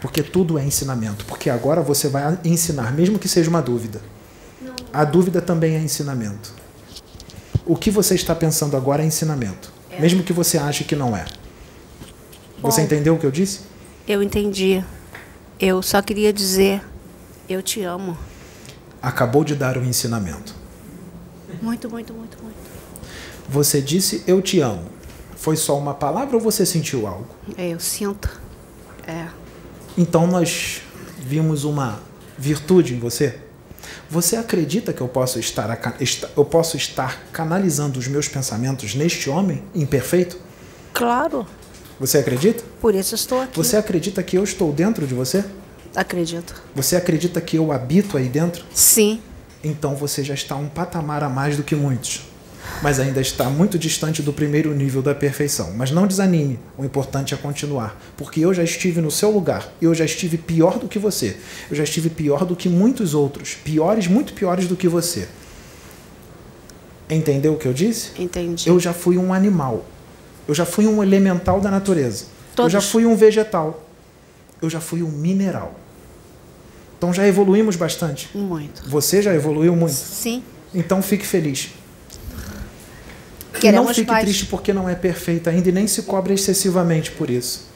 [0.00, 1.24] Porque tudo é ensinamento.
[1.24, 4.00] Porque agora você vai ensinar, mesmo que seja uma dúvida.
[4.92, 6.54] A dúvida também é ensinamento.
[7.66, 9.72] O que você está pensando agora é ensinamento.
[9.90, 10.00] É.
[10.00, 11.24] Mesmo que você ache que não é.
[12.62, 13.62] Você Bom, entendeu o que eu disse?
[14.06, 14.84] Eu entendi.
[15.60, 16.80] Eu só queria dizer,
[17.48, 18.16] eu te amo.
[19.02, 20.54] Acabou de dar o um ensinamento.
[21.60, 22.56] Muito, muito, muito, muito.
[23.48, 24.84] Você disse eu te amo.
[25.36, 27.26] Foi só uma palavra ou você sentiu algo?
[27.56, 28.40] É, eu sinto.
[29.04, 29.26] É.
[29.96, 30.82] Então nós
[31.18, 32.00] vimos uma
[32.36, 33.40] virtude em você?
[34.08, 35.76] Você acredita que eu posso estar,
[36.36, 40.38] eu posso estar canalizando os meus pensamentos neste homem imperfeito?
[40.92, 41.46] Claro.
[42.00, 42.62] Você acredita?
[42.80, 43.56] Por isso estou aqui.
[43.56, 45.44] Você acredita que eu estou dentro de você?
[45.94, 46.54] Acredito.
[46.74, 48.64] Você acredita que eu habito aí dentro?
[48.72, 49.20] Sim.
[49.64, 52.22] Então você já está um patamar a mais do que muitos.
[52.82, 55.72] Mas ainda está muito distante do primeiro nível da perfeição.
[55.74, 58.00] Mas não desanime, o importante é continuar.
[58.16, 59.72] Porque eu já estive no seu lugar.
[59.82, 61.36] Eu já estive pior do que você.
[61.68, 63.54] Eu já estive pior do que muitos outros.
[63.54, 65.26] Piores, muito piores do que você.
[67.10, 68.10] Entendeu o que eu disse?
[68.18, 68.68] Entendi.
[68.68, 69.84] Eu já fui um animal.
[70.48, 72.24] Eu já fui um elemental da natureza.
[72.56, 72.72] Todos.
[72.72, 73.86] Eu já fui um vegetal.
[74.62, 75.74] Eu já fui um mineral.
[76.96, 78.30] Então já evoluímos bastante.
[78.34, 78.88] Muito.
[78.88, 79.94] Você já evoluiu muito?
[79.94, 80.42] Sim.
[80.74, 81.70] Então fique feliz.
[83.60, 87.28] Queremos não fique triste porque não é perfeita ainda e nem se cobre excessivamente por
[87.28, 87.66] isso.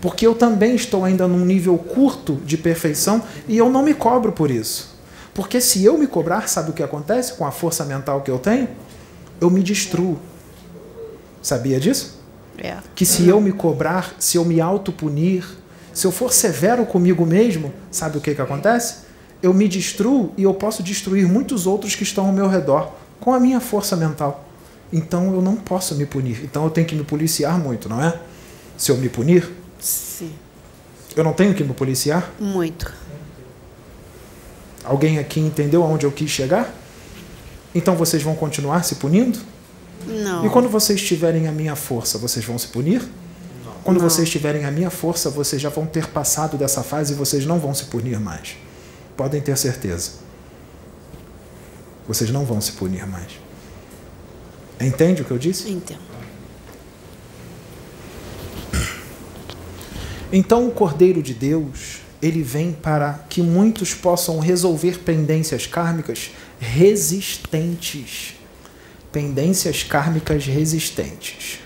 [0.00, 4.32] Porque eu também estou ainda num nível curto de perfeição e eu não me cobro
[4.32, 4.94] por isso.
[5.32, 8.38] Porque se eu me cobrar, sabe o que acontece com a força mental que eu
[8.38, 8.68] tenho?
[9.40, 10.18] Eu me destruo.
[11.42, 12.15] Sabia disso?
[12.58, 12.78] É.
[12.94, 15.44] Que se eu me cobrar, se eu me autopunir,
[15.92, 19.06] se eu for severo comigo mesmo, sabe o que, que acontece?
[19.42, 23.32] Eu me destruo e eu posso destruir muitos outros que estão ao meu redor com
[23.32, 24.44] a minha força mental.
[24.92, 26.42] Então eu não posso me punir.
[26.44, 28.18] Então eu tenho que me policiar muito, não é?
[28.76, 29.50] Se eu me punir?
[29.78, 30.32] Sim.
[31.14, 32.30] Eu não tenho que me policiar?
[32.38, 32.92] Muito.
[34.84, 36.72] Alguém aqui entendeu aonde eu quis chegar?
[37.74, 39.38] Então vocês vão continuar se punindo?
[40.06, 40.46] Não.
[40.46, 43.02] E quando vocês tiverem a minha força, vocês vão se punir?
[43.64, 43.72] Não.
[43.82, 44.08] Quando não.
[44.08, 47.58] vocês tiverem a minha força, vocês já vão ter passado dessa fase e vocês não
[47.58, 48.56] vão se punir mais.
[49.16, 50.12] Podem ter certeza.
[52.06, 53.32] Vocês não vão se punir mais.
[54.80, 55.70] Entende o que eu disse?
[55.70, 56.06] Entendo.
[60.32, 68.35] Então o Cordeiro de Deus, ele vem para que muitos possam resolver pendências kármicas resistentes
[69.16, 71.60] pendências kármicas resistentes.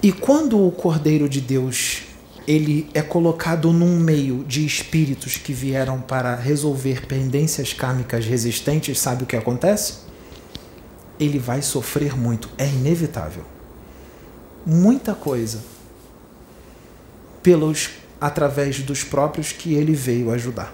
[0.00, 2.02] E quando o Cordeiro de Deus
[2.46, 9.24] ele é colocado num meio de espíritos que vieram para resolver pendências kármicas resistentes, sabe
[9.24, 9.94] o que acontece?
[11.18, 13.42] Ele vai sofrer muito, é inevitável.
[14.64, 15.64] Muita coisa
[17.42, 20.72] pelos através dos próprios que ele veio ajudar,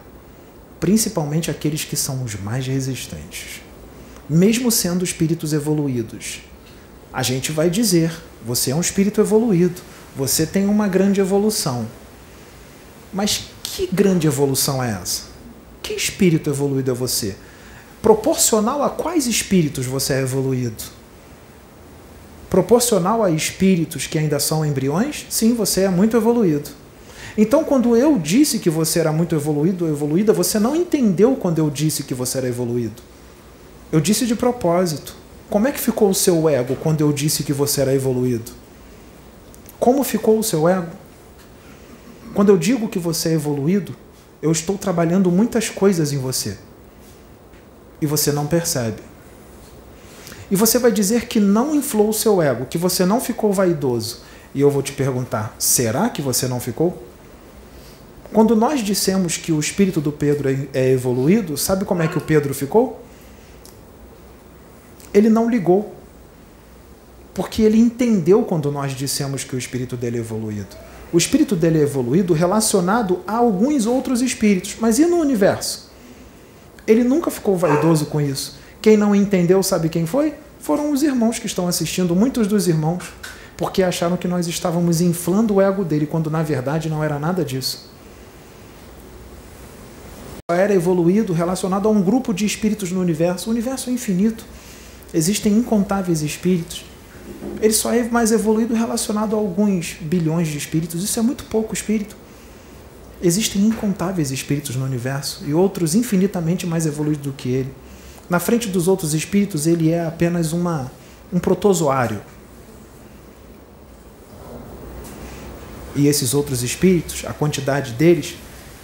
[0.78, 3.62] principalmente aqueles que são os mais resistentes
[4.32, 6.40] mesmo sendo espíritos evoluídos.
[7.12, 8.12] A gente vai dizer:
[8.44, 9.80] você é um espírito evoluído,
[10.16, 11.86] você tem uma grande evolução.
[13.12, 15.24] Mas que grande evolução é essa?
[15.82, 17.36] Que espírito evoluído é você?
[18.00, 20.82] Proporcional a quais espíritos você é evoluído?
[22.48, 25.26] Proporcional a espíritos que ainda são embriões?
[25.28, 26.70] Sim, você é muito evoluído.
[27.36, 31.58] Então, quando eu disse que você era muito evoluído ou evoluída, você não entendeu quando
[31.58, 33.02] eu disse que você era evoluído.
[33.92, 35.14] Eu disse de propósito.
[35.50, 38.50] Como é que ficou o seu ego quando eu disse que você era evoluído?
[39.78, 40.90] Como ficou o seu ego?
[42.32, 43.94] Quando eu digo que você é evoluído,
[44.40, 46.56] eu estou trabalhando muitas coisas em você.
[48.00, 49.02] E você não percebe.
[50.50, 54.20] E você vai dizer que não inflou o seu ego, que você não ficou vaidoso.
[54.54, 57.06] E eu vou te perguntar: será que você não ficou?
[58.32, 62.16] Quando nós dissemos que o espírito do Pedro é, é evoluído, sabe como é que
[62.16, 63.01] o Pedro ficou?
[65.12, 65.94] Ele não ligou.
[67.34, 70.76] Porque ele entendeu quando nós dissemos que o espírito dele é evoluído.
[71.12, 74.76] O espírito dele é evoluído relacionado a alguns outros espíritos.
[74.80, 75.90] Mas e no universo?
[76.86, 78.58] Ele nunca ficou vaidoso com isso.
[78.80, 80.34] Quem não entendeu, sabe quem foi?
[80.58, 83.12] Foram os irmãos que estão assistindo, muitos dos irmãos,
[83.56, 87.44] porque acharam que nós estávamos inflando o ego dele, quando na verdade não era nada
[87.44, 87.90] disso.
[90.50, 93.48] Era evoluído relacionado a um grupo de espíritos no universo.
[93.48, 94.44] O universo é infinito.
[95.12, 96.84] Existem incontáveis espíritos.
[97.60, 101.04] Ele só é mais evoluído relacionado a alguns bilhões de espíritos.
[101.04, 102.16] Isso é muito pouco espírito.
[103.22, 107.72] Existem incontáveis espíritos no universo e outros infinitamente mais evoluídos do que ele.
[108.28, 110.90] Na frente dos outros espíritos, ele é apenas uma,
[111.32, 112.20] um protozoário.
[115.94, 118.34] E esses outros espíritos, a quantidade deles,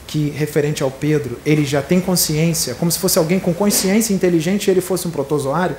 [0.07, 4.67] que referente ao Pedro, ele já tem consciência, como se fosse alguém com consciência inteligente
[4.67, 5.77] e ele fosse um protozoário,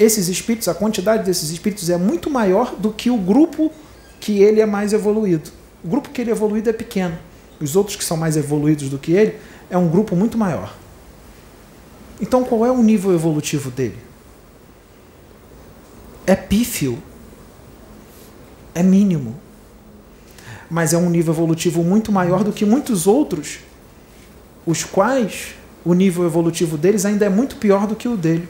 [0.00, 3.70] esses espíritos, a quantidade desses espíritos é muito maior do que o grupo
[4.18, 5.50] que ele é mais evoluído.
[5.84, 7.18] O grupo que ele é evoluído é pequeno.
[7.60, 9.36] Os outros que são mais evoluídos do que ele
[9.68, 10.74] é um grupo muito maior.
[12.18, 13.98] Então, qual é o nível evolutivo dele?
[16.26, 16.98] É pífio.
[18.74, 19.36] É mínimo.
[20.70, 23.58] Mas é um nível evolutivo muito maior do que muitos outros,
[24.64, 28.48] os quais o nível evolutivo deles ainda é muito pior do que o dele.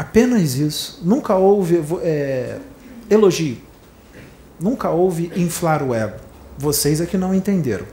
[0.00, 0.98] Apenas isso.
[1.02, 2.56] Nunca houve é,
[3.10, 3.58] elogio.
[4.58, 6.16] Nunca houve inflar o ego.
[6.56, 7.84] Vocês é que não entenderam.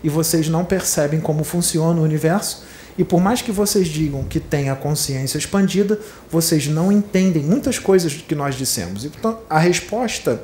[0.00, 2.62] E vocês não percebem como funciona o universo
[2.96, 5.98] e por mais que vocês digam que têm a consciência expandida,
[6.30, 9.04] vocês não entendem muitas coisas que nós dissemos.
[9.04, 10.40] Então, a resposta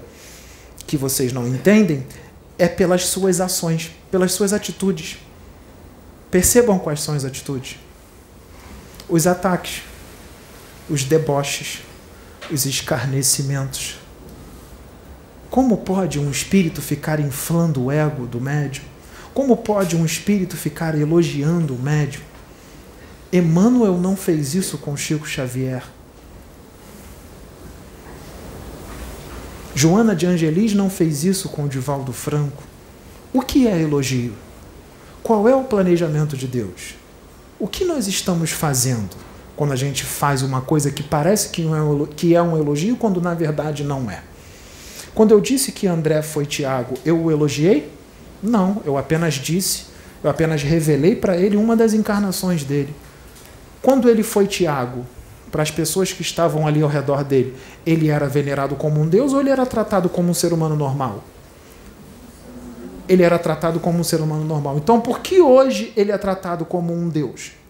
[0.89, 2.05] que vocês não entendem
[2.59, 5.19] é pelas suas ações, pelas suas atitudes.
[6.33, 7.79] Percebam quais são as atitudes:
[9.09, 9.83] os ataques,
[10.89, 11.81] os deboches,
[12.51, 13.99] os escarnecimentos.
[15.51, 18.85] Como pode um espírito ficar inflando o ego do médium?
[19.35, 22.23] Como pode um espírito ficar elogiando o médium?
[23.33, 25.83] Emmanuel não fez isso com Chico Xavier.
[29.75, 32.63] Joana de Angelis não fez isso com Divaldo Franco.
[33.33, 34.35] O que é elogio?
[35.23, 36.95] Qual é o planejamento de Deus?
[37.59, 39.17] O que nós estamos fazendo
[39.63, 41.63] quando a gente faz uma coisa que parece que
[42.35, 44.21] é um elogio, quando na verdade não é?
[45.15, 47.89] Quando eu disse que André foi Tiago, eu o elogiei?
[48.43, 49.85] Não, eu apenas disse,
[50.21, 52.93] eu apenas revelei para ele uma das encarnações dele.
[53.81, 55.07] Quando ele foi Tiago,
[55.53, 57.55] para as pessoas que estavam ali ao redor dele,
[57.87, 61.23] ele era venerado como um deus ou ele era tratado como um ser humano normal?
[63.09, 64.77] Ele era tratado como um ser humano normal.
[64.79, 67.62] Então, por que hoje ele é tratado como um deus?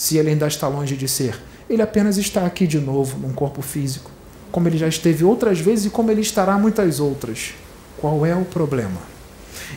[0.00, 1.38] Se ele ainda está longe de ser.
[1.68, 4.10] Ele apenas está aqui de novo, num corpo físico,
[4.50, 7.52] como ele já esteve outras vezes e como ele estará muitas outras.
[7.98, 8.96] Qual é o problema?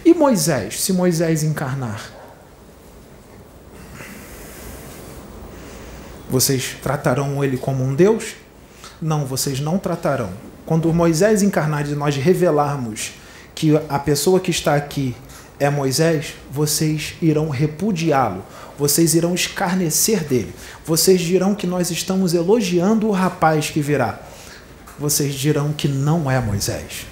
[0.06, 2.10] E Moisés, se Moisés encarnar?
[6.30, 8.36] Vocês tratarão ele como um Deus?
[9.02, 10.30] Não, vocês não tratarão.
[10.66, 13.12] Quando Moisés encarnar e nós revelarmos
[13.54, 15.14] que a pessoa que está aqui
[15.60, 18.44] é Moisés, vocês irão repudiá-lo,
[18.78, 20.54] vocês irão escarnecer dele,
[20.86, 24.20] vocês dirão que nós estamos elogiando o rapaz que virá,
[25.00, 27.06] vocês dirão que não é Moisés.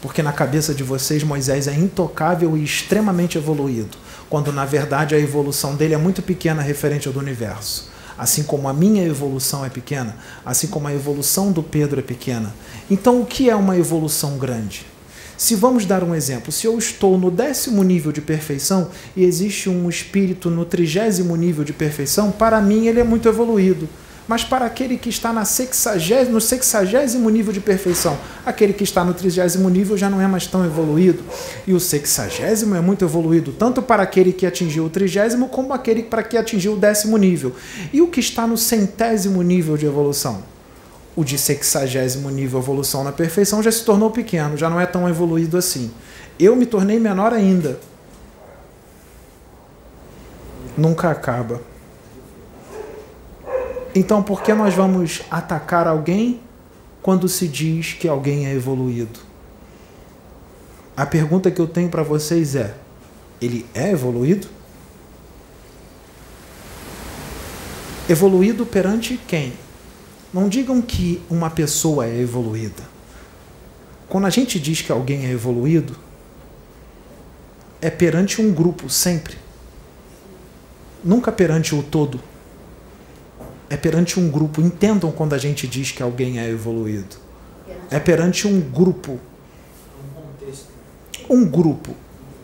[0.00, 3.96] Porque na cabeça de vocês Moisés é intocável e extremamente evoluído,
[4.28, 8.68] quando na verdade a evolução dele é muito pequena referente ao do universo assim como
[8.68, 12.54] a minha evolução é pequena, assim como a evolução do Pedro é pequena.
[12.90, 14.86] Então, o que é uma evolução grande?
[15.36, 19.68] Se vamos dar um exemplo, se eu estou no décimo nível de perfeição e existe
[19.68, 23.88] um espírito no trigésimo nível de perfeição, para mim ele é muito evoluído.
[24.26, 25.44] Mas para aquele que está na
[26.30, 30.46] no sexagésimo nível de perfeição, aquele que está no trigésimo nível já não é mais
[30.46, 31.22] tão evoluído.
[31.66, 36.02] E o sexagésimo é muito evoluído, tanto para aquele que atingiu o trigésimo, como aquele
[36.02, 37.52] para que atingiu o décimo nível.
[37.92, 40.53] E o que está no centésimo nível de evolução?
[41.16, 45.08] O de sexagésimo nível evolução na perfeição já se tornou pequeno, já não é tão
[45.08, 45.92] evoluído assim.
[46.38, 47.78] Eu me tornei menor ainda.
[50.76, 51.60] Nunca acaba.
[53.94, 56.40] Então, por que nós vamos atacar alguém
[57.00, 59.20] quando se diz que alguém é evoluído?
[60.96, 62.74] A pergunta que eu tenho para vocês é:
[63.40, 64.48] ele é evoluído?
[68.08, 69.52] Evoluído perante quem?
[70.34, 72.82] Não digam que uma pessoa é evoluída.
[74.08, 75.96] Quando a gente diz que alguém é evoluído,
[77.80, 79.36] é perante um grupo, sempre.
[81.04, 82.20] Nunca perante o todo.
[83.70, 84.60] É perante um grupo.
[84.60, 87.14] Entendam quando a gente diz que alguém é evoluído.
[87.88, 89.20] É perante um grupo.
[91.30, 91.94] Um grupo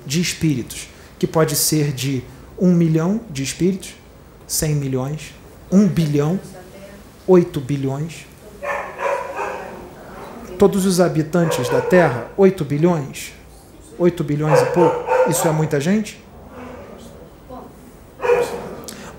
[0.06, 0.86] de espíritos,
[1.18, 2.22] que pode ser de
[2.56, 3.94] um milhão de espíritos,
[4.46, 5.34] cem milhões,
[5.72, 6.38] um bilhão,
[7.30, 8.26] oito bilhões.
[10.58, 13.32] Todos os habitantes da Terra, oito bilhões,
[13.96, 15.08] oito bilhões e pouco.
[15.30, 16.20] Isso é muita gente?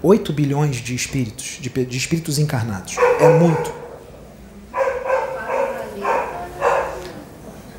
[0.04, 2.98] 8 bilhões de espíritos, de, de espíritos encarnados.
[3.20, 3.72] É muito.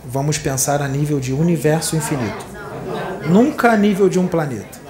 [0.04, 2.46] Vamos pensar a nível de universo infinito.
[3.28, 4.80] Nunca a nível de um planeta.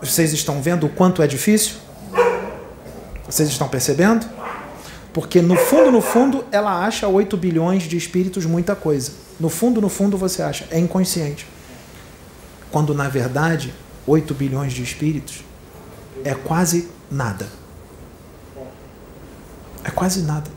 [0.00, 1.74] Vocês estão vendo o quanto é difícil?
[3.26, 4.39] Vocês estão percebendo?
[5.12, 9.12] Porque no fundo, no fundo, ela acha 8 bilhões de espíritos muita coisa.
[9.40, 10.66] No fundo, no fundo, você acha.
[10.70, 11.46] É inconsciente.
[12.70, 13.74] Quando, na verdade,
[14.06, 15.42] 8 bilhões de espíritos
[16.24, 17.48] é quase nada.
[19.82, 20.50] É quase nada.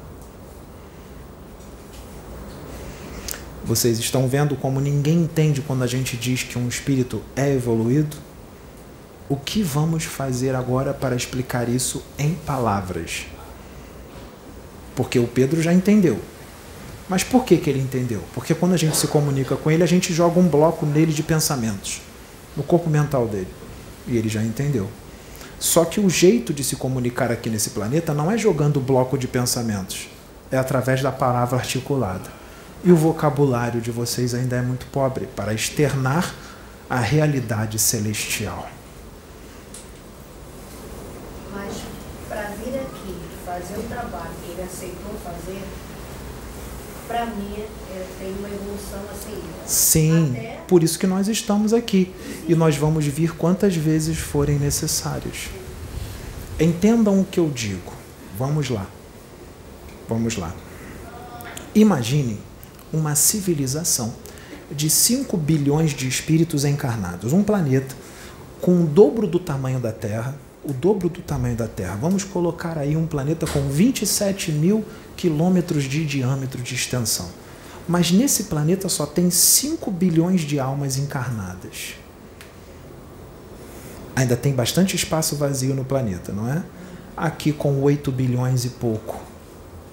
[3.65, 8.17] Vocês estão vendo como ninguém entende quando a gente diz que um espírito é evoluído?
[9.29, 13.25] O que vamos fazer agora para explicar isso em palavras?
[14.95, 16.19] Porque o Pedro já entendeu.
[17.09, 18.23] Mas por que, que ele entendeu?
[18.33, 21.21] Porque quando a gente se comunica com ele, a gente joga um bloco nele de
[21.21, 22.01] pensamentos,
[22.55, 23.49] no corpo mental dele.
[24.07, 24.89] E ele já entendeu.
[25.59, 29.27] Só que o jeito de se comunicar aqui nesse planeta não é jogando bloco de
[29.27, 30.09] pensamentos,
[30.51, 32.29] é através da palavra articulada.
[32.83, 36.35] E o vocabulário de vocês ainda é muito pobre para externar
[36.89, 38.69] a realidade celestial.
[41.53, 41.73] Mas
[42.27, 43.15] para vir aqui
[43.45, 44.32] fazer o trabalho
[44.63, 45.61] ele aceitou fazer,
[47.07, 47.53] para mim
[47.91, 49.41] é, tem uma evolução assim.
[49.65, 52.13] Sim, Até por isso que nós estamos aqui.
[52.47, 55.49] E nós vamos vir quantas vezes forem necessários.
[56.59, 57.93] Entendam o que eu digo.
[58.37, 58.87] Vamos lá.
[60.07, 60.53] Vamos lá.
[61.75, 62.39] Imagine
[62.91, 64.13] uma civilização
[64.71, 67.33] de 5 bilhões de espíritos encarnados.
[67.33, 67.95] Um planeta
[68.61, 70.35] com o dobro do tamanho da Terra.
[70.63, 71.97] O dobro do tamanho da Terra.
[71.99, 74.85] Vamos colocar aí um planeta com 27 mil
[75.17, 77.29] quilômetros de diâmetro de extensão.
[77.87, 81.95] Mas nesse planeta só tem 5 bilhões de almas encarnadas.
[84.15, 86.63] Ainda tem bastante espaço vazio no planeta, não é?
[87.17, 89.19] Aqui com 8 bilhões e pouco,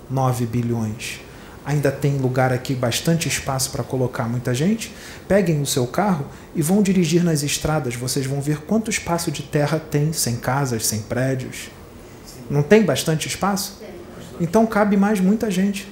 [0.09, 1.21] 9 bilhões.
[1.65, 4.93] Ainda tem lugar aqui, bastante espaço para colocar muita gente.
[5.29, 7.95] Peguem o seu carro e vão dirigir nas estradas.
[7.95, 11.71] Vocês vão ver quanto espaço de terra tem, sem casas, sem prédios.
[12.51, 13.81] Não tem bastante espaço?
[14.41, 15.87] Então cabe mais muita gente.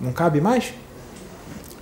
[0.00, 0.74] Não cabe mais?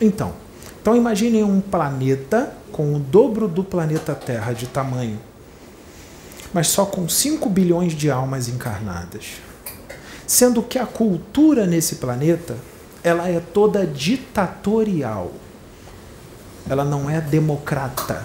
[0.01, 0.33] Então,
[0.81, 5.19] então imaginem um planeta com o dobro do planeta Terra de tamanho,
[6.53, 9.35] mas só com 5 bilhões de almas encarnadas.
[10.27, 12.57] Sendo que a cultura nesse planeta,
[13.05, 15.31] ela é toda ditatorial.
[16.69, 18.25] Ela não é democrata,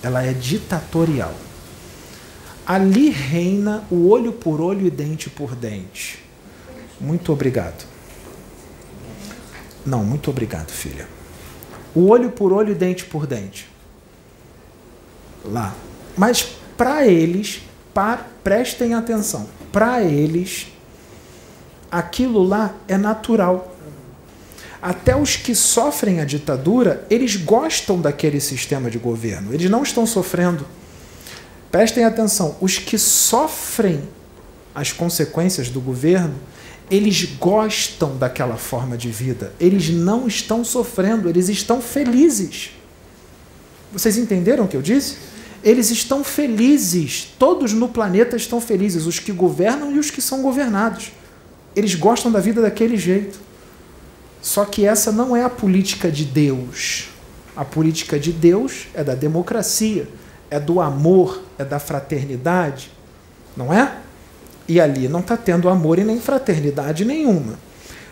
[0.00, 1.34] ela é ditatorial.
[2.64, 6.22] Ali reina o olho por olho e dente por dente.
[7.00, 7.84] Muito obrigado.
[9.84, 11.08] Não, muito obrigado, filha.
[11.92, 13.68] O olho por olho e dente por dente.
[15.44, 15.74] Lá.
[16.16, 16.42] Mas
[16.76, 17.62] para eles,
[17.92, 20.68] para, prestem atenção, para eles,
[21.90, 23.69] aquilo lá é natural.
[24.82, 29.52] Até os que sofrem a ditadura, eles gostam daquele sistema de governo.
[29.52, 30.66] Eles não estão sofrendo.
[31.70, 34.08] Prestem atenção, os que sofrem
[34.74, 36.34] as consequências do governo,
[36.90, 39.52] eles gostam daquela forma de vida.
[39.60, 42.70] Eles não estão sofrendo, eles estão felizes.
[43.92, 45.16] Vocês entenderam o que eu disse?
[45.62, 47.28] Eles estão felizes.
[47.38, 51.12] Todos no planeta estão felizes, os que governam e os que são governados.
[51.76, 53.38] Eles gostam da vida daquele jeito.
[54.42, 57.08] Só que essa não é a política de Deus.
[57.56, 60.08] A política de Deus é da democracia,
[60.50, 62.90] é do amor, é da fraternidade,
[63.56, 63.96] não é?
[64.66, 67.58] E ali não está tendo amor e nem fraternidade nenhuma.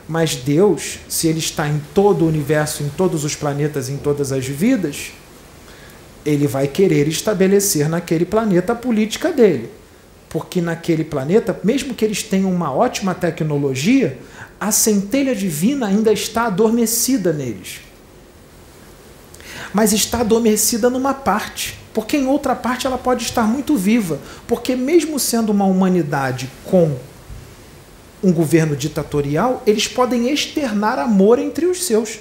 [0.08, 4.32] Mas Deus, se Ele está em todo o universo, em todos os planetas, em todas
[4.32, 5.12] as vidas,
[6.24, 9.70] Ele vai querer estabelecer naquele planeta a política dele.
[10.28, 14.18] Porque naquele planeta, mesmo que eles tenham uma ótima tecnologia,
[14.60, 17.80] a centelha divina ainda está adormecida neles.
[19.72, 24.74] Mas está adormecida numa parte, porque em outra parte ela pode estar muito viva, porque
[24.74, 26.96] mesmo sendo uma humanidade com
[28.22, 32.18] um governo ditatorial, eles podem externar amor entre os seus.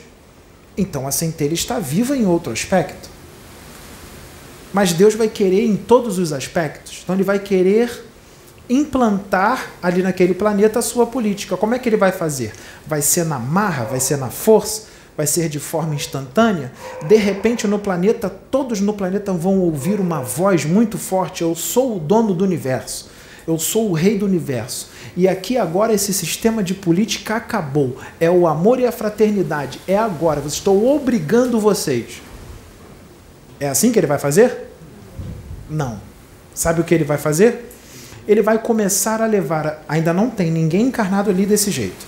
[0.77, 3.16] Então a centelha está viva em outro aspecto.
[4.73, 7.01] Mas Deus vai querer em todos os aspectos.
[7.03, 8.05] Então ele vai querer
[8.69, 11.55] implantar ali naquele planeta a sua política.
[11.55, 12.53] Como é que ele vai fazer?
[12.85, 13.85] Vai ser na marra?
[13.85, 14.87] Vai ser na força?
[15.15, 16.71] Vai ser de forma instantânea?
[17.07, 21.97] De repente no planeta, todos no planeta vão ouvir uma voz muito forte: Eu sou
[21.97, 23.09] o dono do universo.
[23.47, 24.89] Eu sou o rei do universo.
[25.15, 27.97] E aqui agora esse sistema de política acabou.
[28.19, 29.79] É o amor e a fraternidade.
[29.87, 30.43] É agora.
[30.45, 32.21] Estou obrigando vocês.
[33.59, 34.69] É assim que ele vai fazer?
[35.69, 35.99] Não.
[36.53, 37.71] Sabe o que ele vai fazer?
[38.27, 39.83] Ele vai começar a levar.
[39.87, 42.05] Ainda não tem ninguém encarnado ali desse jeito.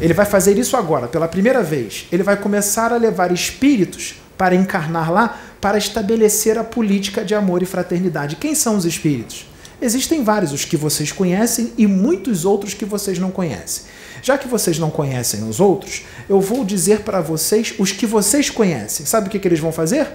[0.00, 2.06] Ele vai fazer isso agora, pela primeira vez.
[2.12, 7.62] Ele vai começar a levar espíritos para encarnar lá, para estabelecer a política de amor
[7.62, 8.36] e fraternidade.
[8.36, 9.46] Quem são os espíritos?
[9.80, 13.84] Existem vários, os que vocês conhecem e muitos outros que vocês não conhecem.
[14.22, 18.50] Já que vocês não conhecem os outros, eu vou dizer para vocês os que vocês
[18.50, 19.06] conhecem.
[19.06, 20.08] Sabe o que, que eles vão fazer?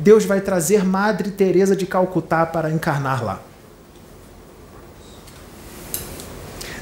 [0.00, 3.38] Deus vai trazer Madre Teresa de Calcutá para encarnar lá.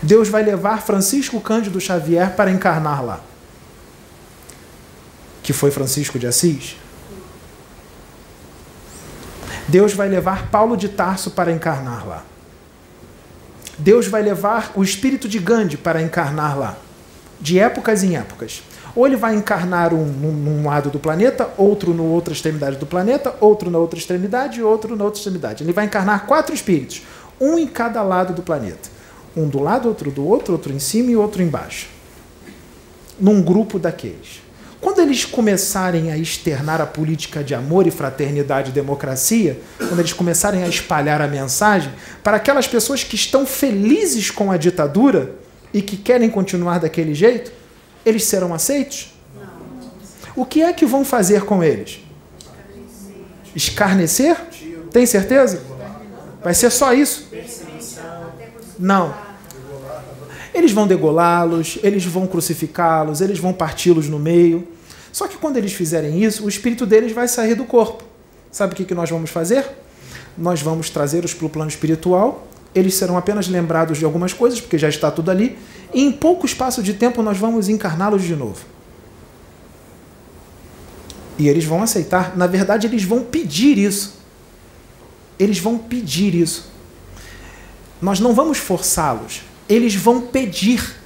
[0.01, 3.21] Deus vai levar Francisco Cândido Xavier para encarnar lá.
[5.43, 6.77] Que foi Francisco de Assis.
[9.67, 12.25] Deus vai levar Paulo de Tarso para encarnar lá.
[13.77, 16.79] Deus vai levar o espírito de Gandhi para encarnar lá,
[17.41, 18.63] de épocas em épocas.
[18.99, 23.33] Ou ele vai encarnar um num, lado do planeta, outro na outra extremidade do planeta,
[23.41, 25.63] outro na outra extremidade e outro na outra extremidade.
[25.63, 27.03] Ele vai encarnar quatro espíritos,
[27.41, 28.91] um em cada lado do planeta.
[29.37, 31.87] Um do lado, outro do outro, outro em cima e outro embaixo.
[33.21, 34.43] Num grupo daqueles.
[34.81, 40.13] Quando eles começarem a externar a política de amor e fraternidade e democracia, quando eles
[40.13, 41.93] começarem a espalhar a mensagem,
[42.25, 45.37] para aquelas pessoas que estão felizes com a ditadura
[45.73, 47.53] e que querem continuar daquele jeito,
[48.05, 49.13] eles serão aceitos?
[50.35, 52.01] O que é que vão fazer com eles?
[53.55, 54.37] Escarnecer?
[54.93, 55.63] Tem certeza?
[56.43, 57.29] Vai ser só isso?
[58.79, 59.15] Não.
[60.55, 64.67] Eles vão degolá-los, eles vão crucificá-los, eles vão parti-los no meio.
[65.13, 68.05] Só que quando eles fizerem isso, o espírito deles vai sair do corpo.
[68.51, 69.65] Sabe o que, que nós vamos fazer?
[70.37, 72.47] Nós vamos trazê-los para o plano espiritual.
[72.79, 75.59] Eles serão apenas lembrados de algumas coisas, porque já está tudo ali.
[75.93, 78.65] E em pouco espaço de tempo nós vamos encarná-los de novo.
[81.39, 82.37] E eles vão aceitar.
[82.37, 84.19] Na verdade, eles vão pedir isso.
[85.39, 86.71] Eles vão pedir isso.
[88.01, 90.97] Nós não vamos forçá-los eles vão pedir.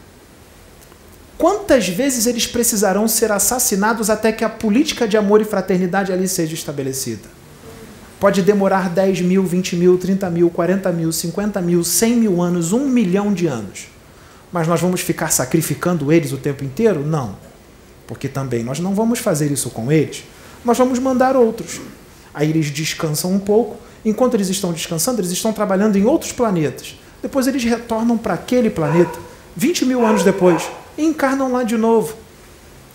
[1.36, 6.28] Quantas vezes eles precisarão ser assassinados até que a política de amor e fraternidade ali
[6.28, 7.28] seja estabelecida?
[8.22, 12.72] Pode demorar 10 mil, 20 mil, 30 mil, 40 mil, 50 mil, 100 mil anos,
[12.72, 13.88] um milhão de anos.
[14.52, 17.04] Mas nós vamos ficar sacrificando eles o tempo inteiro?
[17.04, 17.34] Não.
[18.06, 20.22] Porque também nós não vamos fazer isso com eles.
[20.64, 21.80] Nós vamos mandar outros.
[22.32, 23.76] Aí eles descansam um pouco.
[24.04, 26.94] Enquanto eles estão descansando, eles estão trabalhando em outros planetas.
[27.20, 29.18] Depois eles retornam para aquele planeta,
[29.56, 30.62] 20 mil anos depois,
[30.96, 32.14] e encarnam lá de novo,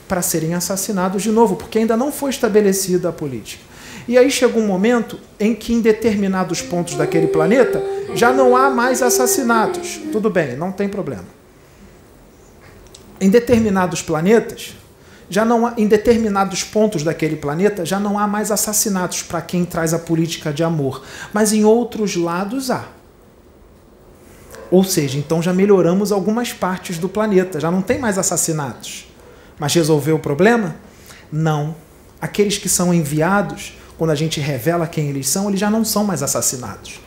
[0.08, 3.67] para serem assassinados de novo, porque ainda não foi estabelecida a política.
[4.08, 7.84] E aí chega um momento em que, em determinados pontos daquele planeta,
[8.16, 10.00] já não há mais assassinatos.
[10.12, 11.26] Tudo bem, não tem problema.
[13.20, 14.76] Em determinados planetas,
[15.30, 19.66] já não há, em determinados pontos daquele planeta, já não há mais assassinatos para quem
[19.66, 21.04] traz a política de amor.
[21.34, 22.86] Mas em outros lados há.
[24.72, 29.08] Ou seja, então já melhoramos algumas partes do planeta, já não tem mais assassinatos.
[29.60, 30.76] Mas resolveu o problema?
[31.32, 31.76] Não.
[32.22, 36.04] Aqueles que são enviados, quando a gente revela quem eles são, eles já não são
[36.04, 37.00] mais assassinados,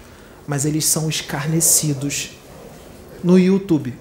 [0.46, 2.32] mas eles são escarnecidos
[3.22, 3.94] no YouTube.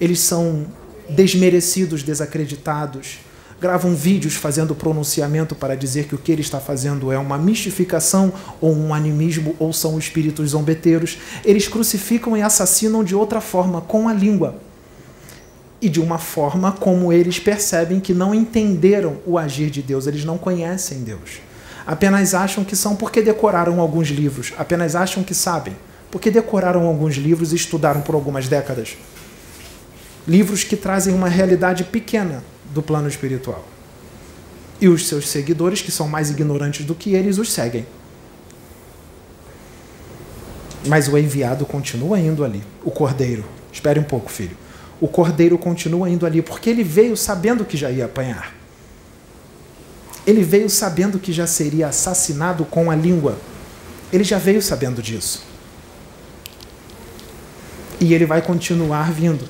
[0.00, 0.66] Eles são
[1.08, 3.18] desmerecidos, desacreditados
[3.62, 8.32] gravam vídeos fazendo pronunciamento para dizer que o que ele está fazendo é uma mistificação
[8.60, 11.16] ou um animismo ou são espíritos zombeteiros.
[11.44, 14.56] Eles crucificam e assassinam de outra forma, com a língua.
[15.82, 20.24] E de uma forma como eles percebem que não entenderam o agir de Deus, eles
[20.24, 21.40] não conhecem Deus.
[21.84, 25.76] Apenas acham que são porque decoraram alguns livros, apenas acham que sabem,
[26.08, 28.96] porque decoraram alguns livros e estudaram por algumas décadas.
[30.26, 33.66] Livros que trazem uma realidade pequena do plano espiritual.
[34.80, 37.84] E os seus seguidores, que são mais ignorantes do que eles, os seguem.
[40.86, 43.44] Mas o enviado continua indo ali, o cordeiro.
[43.72, 44.61] Espere um pouco, filho.
[45.02, 48.54] O cordeiro continua indo ali, porque ele veio sabendo que já ia apanhar.
[50.24, 53.36] Ele veio sabendo que já seria assassinado com a língua.
[54.12, 55.42] Ele já veio sabendo disso.
[57.98, 59.44] E ele vai continuar vindo.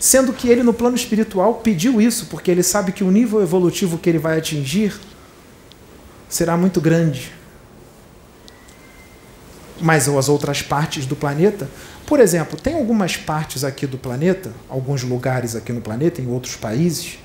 [0.00, 3.98] Sendo que ele, no plano espiritual, pediu isso, porque ele sabe que o nível evolutivo
[3.98, 4.98] que ele vai atingir
[6.30, 7.30] será muito grande.
[9.82, 11.68] Mas as outras partes do planeta,
[12.06, 16.56] por exemplo, tem algumas partes aqui do planeta, alguns lugares aqui no planeta, em outros
[16.56, 17.18] países,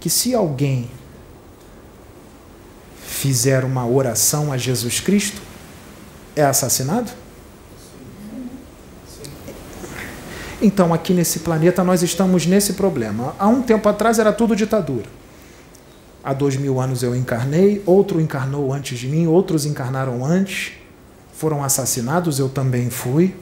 [0.00, 0.90] que se alguém
[3.06, 5.40] fizer uma oração a Jesus Cristo,
[6.34, 7.10] é assassinado?
[10.60, 13.34] Então, aqui nesse planeta, nós estamos nesse problema.
[13.38, 15.06] Há um tempo atrás era tudo ditadura.
[16.24, 20.72] Há dois mil anos eu encarnei, outro encarnou antes de mim, outros encarnaram antes,
[21.34, 23.34] foram assassinados, eu também fui.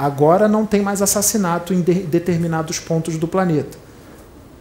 [0.00, 3.76] Agora não tem mais assassinato em de determinados pontos do planeta.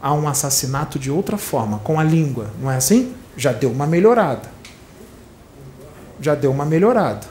[0.02, 3.14] Há um assassinato de outra forma, com a língua, não é assim?
[3.38, 4.52] Já deu uma melhorada.
[6.20, 7.26] Já deu uma melhorada.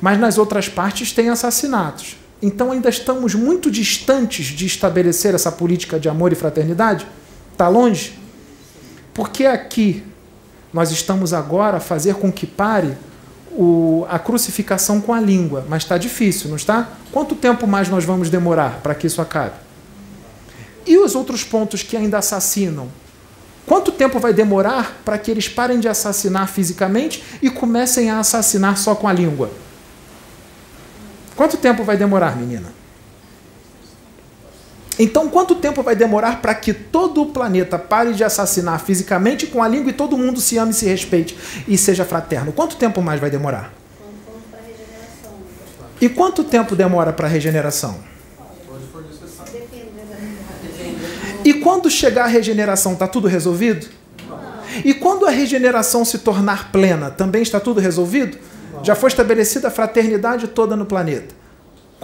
[0.00, 2.16] Mas nas outras partes tem assassinatos.
[2.40, 7.06] Então ainda estamos muito distantes de estabelecer essa política de amor e fraternidade?
[7.52, 8.18] Está longe?
[9.12, 10.02] Porque aqui
[10.72, 12.96] nós estamos agora a fazer com que pare
[13.56, 16.88] o, a crucificação com a língua, mas está difícil, não está?
[17.12, 19.54] Quanto tempo mais nós vamos demorar para que isso acabe?
[20.86, 22.88] E os outros pontos que ainda assassinam?
[23.66, 28.76] Quanto tempo vai demorar para que eles parem de assassinar fisicamente e comecem a assassinar
[28.76, 29.50] só com a língua?
[31.34, 32.83] Quanto tempo vai demorar, menina?
[34.98, 39.62] Então, quanto tempo vai demorar para que todo o planeta pare de assassinar fisicamente com
[39.62, 41.36] a língua e todo mundo se ame, se respeite
[41.66, 42.52] e seja fraterno?
[42.52, 43.72] Quanto tempo mais vai demorar?
[46.00, 47.98] E quanto tempo demora para a regeneração?
[51.44, 53.86] E quando chegar a regeneração, está tudo resolvido?
[54.84, 58.38] E quando a regeneração se tornar plena, também está tudo resolvido?
[58.82, 61.34] Já foi estabelecida a fraternidade toda no planeta.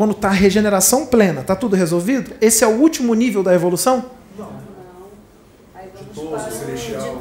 [0.01, 2.33] Quando está a regeneração plena, está tudo resolvido?
[2.41, 4.07] Esse é o último nível da evolução?
[4.39, 4.49] Não.
[5.95, 7.21] Ditoso, celestial.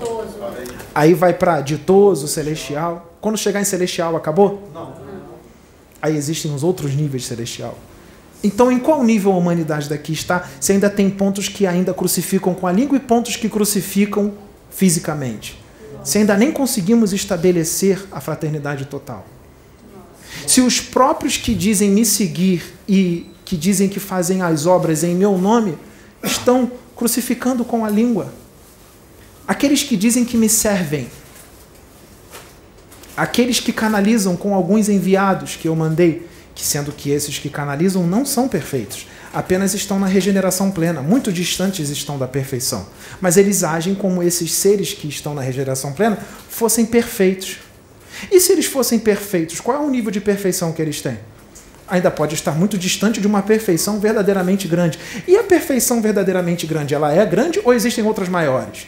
[0.96, 3.14] Aí vai para ditoso, celestial.
[3.20, 4.70] Quando chegar em celestial, acabou?
[4.74, 4.94] Não.
[6.02, 7.78] Aí existem os outros níveis celestial.
[8.42, 10.48] Então, em qual nível a humanidade daqui está?
[10.62, 14.36] Se ainda tem pontos que ainda crucificam com a língua e pontos que crucificam
[14.70, 15.62] fisicamente.
[16.02, 19.26] Se ainda nem conseguimos estabelecer a fraternidade total.
[20.48, 25.16] Se os próprios que dizem me seguir e que dizem que fazem as obras em
[25.16, 25.78] meu nome
[26.24, 28.34] estão crucificando com a língua,
[29.48, 31.08] aqueles que dizem que me servem,
[33.16, 38.06] aqueles que canalizam com alguns enviados que eu mandei, que sendo que esses que canalizam
[38.06, 42.86] não são perfeitos, apenas estão na regeneração plena, muito distantes estão da perfeição.
[43.22, 46.18] Mas eles agem como esses seres que estão na regeneração plena
[46.50, 47.58] fossem perfeitos.
[48.32, 51.20] E se eles fossem perfeitos, qual é o nível de perfeição que eles têm?
[51.88, 55.00] Ainda pode estar muito distante de uma perfeição verdadeiramente grande.
[55.28, 58.88] E a perfeição verdadeiramente grande, ela é grande ou existem outras maiores?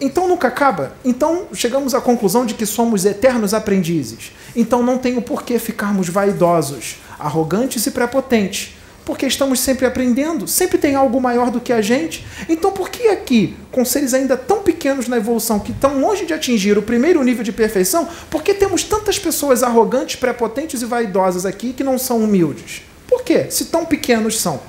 [0.00, 0.92] Então nunca acaba.
[1.04, 4.32] Então chegamos à conclusão de que somos eternos aprendizes.
[4.54, 8.74] Então não tem o porquê ficarmos vaidosos, arrogantes e prepotentes
[9.04, 12.24] porque estamos sempre aprendendo, sempre tem algo maior do que a gente.
[12.48, 16.32] Então, por que aqui, com seres ainda tão pequenos na evolução, que estão longe de
[16.32, 21.44] atingir o primeiro nível de perfeição, por que temos tantas pessoas arrogantes, prepotentes e vaidosas
[21.44, 22.82] aqui que não são humildes?
[23.08, 23.46] Por quê?
[23.50, 24.60] Se tão pequenos são.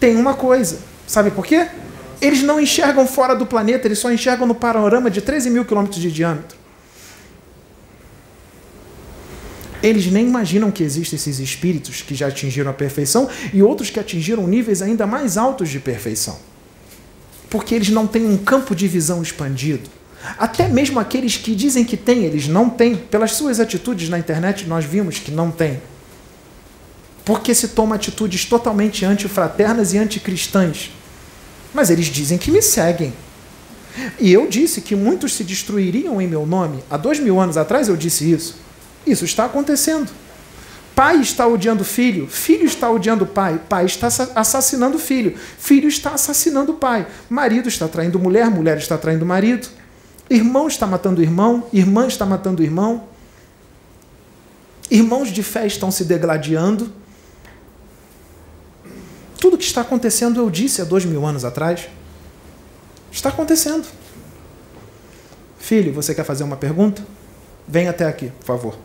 [0.00, 1.68] Tem uma coisa, sabe por quê?
[2.20, 6.00] Eles não enxergam fora do planeta, eles só enxergam no panorama de 13 mil quilômetros
[6.00, 6.56] de diâmetro.
[9.82, 14.00] Eles nem imaginam que existem esses espíritos que já atingiram a perfeição e outros que
[14.00, 16.38] atingiram níveis ainda mais altos de perfeição.
[17.48, 19.88] Porque eles não têm um campo de visão expandido.
[20.36, 22.96] Até mesmo aqueles que dizem que têm, eles não têm.
[22.96, 25.80] Pelas suas atitudes na internet, nós vimos que não têm.
[27.24, 30.90] Porque se toma atitudes totalmente antifraternas e anticristãs.
[31.72, 33.12] Mas eles dizem que me seguem.
[34.18, 36.82] E eu disse que muitos se destruiriam em meu nome.
[36.90, 38.56] Há dois mil anos atrás eu disse isso.
[39.06, 40.10] Isso está acontecendo.
[40.94, 46.74] Pai está odiando filho, filho está odiando pai, pai está assassinando filho, filho está assassinando
[46.74, 49.68] pai, marido está traindo mulher, mulher está traindo marido,
[50.28, 53.04] irmão está matando irmão, irmã está matando irmão,
[54.90, 56.92] irmãos de fé estão se degladiando.
[59.40, 61.88] Tudo que está acontecendo eu disse há dois mil anos atrás.
[63.12, 63.86] Está acontecendo.
[65.60, 67.06] Filho, você quer fazer uma pergunta?
[67.68, 68.78] Vem até aqui, por favor.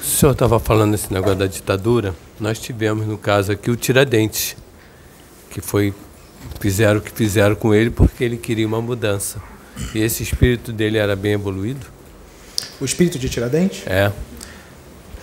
[0.00, 2.14] O senhor estava falando esse negócio da ditadura.
[2.38, 4.56] Nós tivemos, no caso aqui, o Tiradentes,
[5.50, 5.92] que foi
[6.60, 9.42] fizeram o que fizeram com ele porque ele queria uma mudança.
[9.94, 11.86] E esse espírito dele era bem evoluído?
[12.80, 13.86] O espírito de Tiradentes?
[13.86, 14.12] É.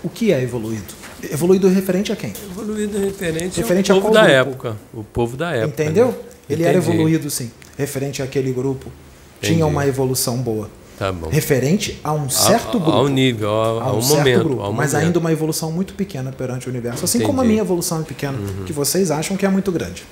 [0.04, 1.03] O que é evoluído?
[1.32, 2.34] Evoluído referente a quem?
[2.52, 4.36] Evoluído referente, Referente a ao povo da grupo?
[4.36, 4.78] época.
[4.94, 5.84] O povo da época.
[5.84, 6.08] Entendeu?
[6.08, 6.14] né?
[6.50, 6.92] Ele era Entendi.
[6.94, 7.52] evoluído, sim.
[7.78, 8.92] Referente àquele grupo.
[9.38, 9.54] Entendi.
[9.56, 10.70] Tinha uma evolução boa.
[11.00, 11.30] Tá bom.
[11.30, 12.92] Referente a um certo Ao- grupo.
[12.92, 14.44] Ao nível, ao, a um momento.
[14.44, 15.06] grupo, ao mas momento.
[15.08, 17.04] ainda uma evolução muito pequena perante o universo.
[17.06, 17.48] Assim como a Entendi.
[17.48, 17.52] Uhum.
[17.52, 20.04] minha evolução é pequena, que vocês acham que é muito grande.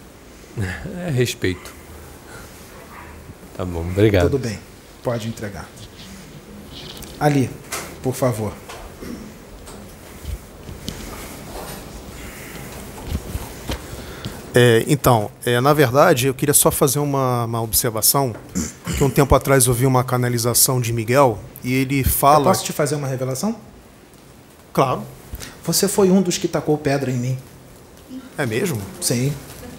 [1.08, 1.72] É respeito.
[3.56, 4.24] Tá bom, obrigado.
[4.24, 4.58] Tudo bem,
[5.04, 5.70] pode entregar.
[7.20, 7.50] Ali,
[8.02, 8.52] por favor.
[14.54, 18.36] É, então, é, na verdade, eu queria só fazer uma, uma observação.
[18.98, 22.44] Que um tempo atrás eu vi uma canalização de Miguel e ele Eu fala.
[22.46, 23.56] posso te fazer uma revelação?
[24.74, 25.04] Claro.
[25.64, 27.38] Você foi um dos que tacou pedra em mim.
[28.38, 28.82] É mesmo?
[29.00, 29.34] Sim.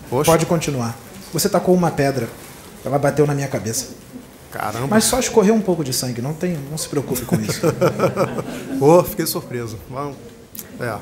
[0.09, 0.31] Poxa.
[0.31, 0.97] Pode continuar.
[1.33, 2.29] Você tacou uma pedra.
[2.85, 3.89] Ela bateu na minha cabeça.
[4.51, 4.87] Caramba.
[4.89, 6.21] Mas só escorreu um pouco de sangue.
[6.21, 7.61] Não tem, não se preocupe com isso.
[8.79, 9.79] Pô, fiquei surpreso.
[10.79, 10.99] É.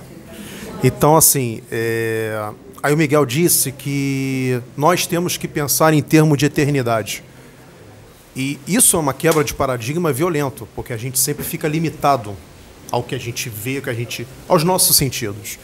[0.85, 2.51] Então, assim, é,
[2.83, 7.23] aí o Miguel disse que nós temos que pensar em termos de eternidade.
[8.35, 12.35] E isso é uma quebra de paradigma violento, porque a gente sempre fica limitado
[12.91, 15.59] ao que a gente vê, que a gente, aos nossos sentidos.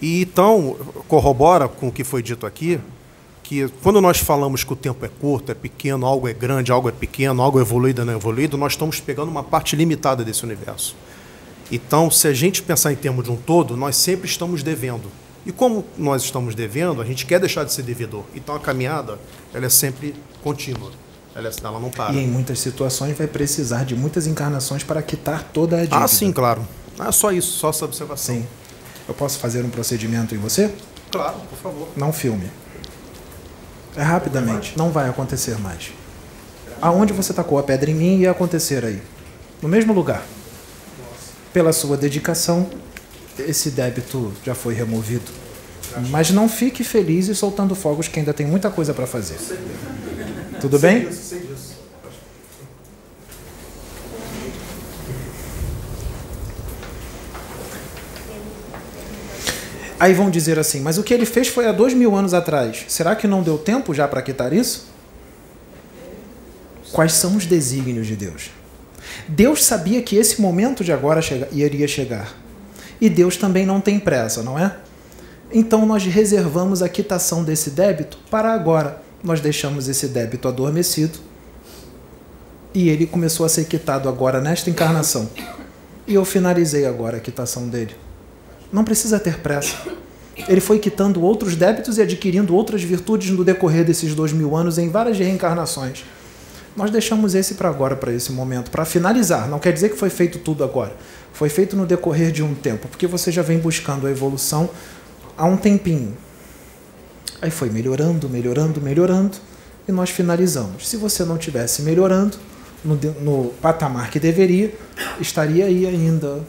[0.00, 0.76] E então
[1.08, 2.78] corrobora com o que foi dito aqui,
[3.42, 6.88] que quando nós falamos que o tempo é curto, é pequeno, algo é grande, algo
[6.88, 10.44] é pequeno, algo é evoluído, não é evoluído, nós estamos pegando uma parte limitada desse
[10.44, 10.96] universo.
[11.70, 15.10] Então, se a gente pensar em termos de um todo, nós sempre estamos devendo.
[15.46, 18.24] E como nós estamos devendo, a gente quer deixar de ser devedor.
[18.34, 19.18] Então, a caminhada,
[19.54, 20.90] ela é sempre contínua.
[21.34, 22.12] Ela, é- ela não para.
[22.14, 25.98] e em muitas situações vai precisar de muitas encarnações para quitar toda a dívida.
[25.98, 26.66] Ah, sim, claro.
[26.98, 28.34] Ah, só isso, só essa observação.
[28.36, 28.46] Sim.
[29.06, 30.74] Eu posso fazer um procedimento em você?
[31.12, 31.88] Claro, por favor.
[31.96, 32.50] Não filme.
[33.96, 34.76] É rapidamente.
[34.76, 35.92] Não vai acontecer mais.
[36.82, 39.00] Aonde você tacou a pedra em mim ia acontecer aí.
[39.62, 40.22] No mesmo lugar.
[41.52, 42.68] Pela sua dedicação,
[43.38, 45.30] esse débito já foi removido.
[46.10, 49.38] Mas não fique feliz e soltando fogos que ainda tem muita coisa para fazer.
[50.60, 51.08] Tudo bem?
[59.98, 62.84] Aí vão dizer assim, mas o que ele fez foi há dois mil anos atrás.
[62.88, 64.88] Será que não deu tempo já para quitar isso?
[66.92, 68.50] Quais são os desígnios de Deus?
[69.26, 72.45] Deus sabia que esse momento de agora chega, iria chegar.
[73.00, 74.76] E Deus também não tem pressa, não é?
[75.52, 79.02] Então nós reservamos a quitação desse débito para agora.
[79.22, 81.18] Nós deixamos esse débito adormecido
[82.74, 85.28] e ele começou a ser quitado agora nesta encarnação.
[86.06, 87.94] E eu finalizei agora a quitação dele.
[88.72, 89.76] Não precisa ter pressa.
[90.48, 94.76] Ele foi quitando outros débitos e adquirindo outras virtudes no decorrer desses dois mil anos
[94.76, 96.04] em várias reencarnações.
[96.76, 99.48] Nós deixamos esse para agora, para esse momento, para finalizar.
[99.48, 100.94] Não quer dizer que foi feito tudo agora.
[101.32, 104.68] Foi feito no decorrer de um tempo, porque você já vem buscando a evolução
[105.36, 106.16] há um tempinho.
[107.40, 109.38] Aí foi melhorando, melhorando, melhorando,
[109.88, 110.88] e nós finalizamos.
[110.88, 112.36] Se você não tivesse melhorando
[112.84, 114.74] no, no patamar que deveria,
[115.20, 116.40] estaria aí ainda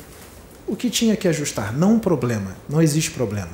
[0.67, 1.75] o que tinha que ajustar.
[1.75, 3.51] Não um problema, não existe problema.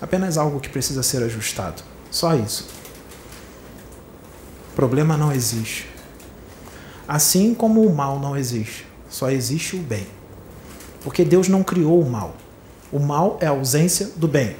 [0.00, 1.82] Apenas algo que precisa ser ajustado.
[2.10, 2.66] Só isso.
[4.74, 5.91] Problema não existe.
[7.12, 10.06] Assim como o mal não existe, só existe o bem.
[11.04, 12.34] Porque Deus não criou o mal.
[12.90, 14.56] O mal é a ausência do bem.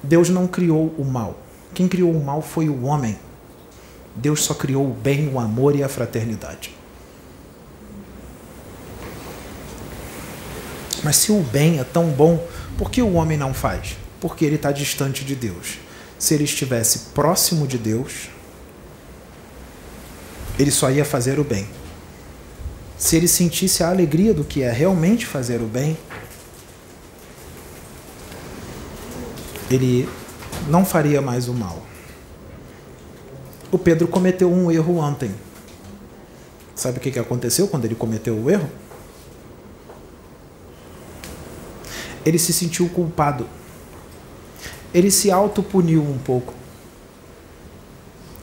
[0.00, 1.36] Deus não criou o mal.
[1.74, 3.18] Quem criou o mal foi o homem.
[4.14, 6.72] Deus só criou o bem, o amor e a fraternidade.
[11.02, 12.46] Mas se o bem é tão bom,
[12.76, 13.96] por que o homem não faz?
[14.20, 15.78] Porque ele está distante de Deus.
[16.16, 18.28] Se ele estivesse próximo de Deus,
[20.58, 21.68] ele só ia fazer o bem.
[22.98, 25.96] Se ele sentisse a alegria do que é realmente fazer o bem,
[29.70, 30.08] ele
[30.68, 31.80] não faria mais o mal.
[33.70, 35.30] O Pedro cometeu um erro ontem.
[36.74, 38.68] Sabe o que aconteceu quando ele cometeu o erro?
[42.24, 43.48] Ele se sentiu culpado.
[44.92, 46.54] Ele se autopuniu um pouco.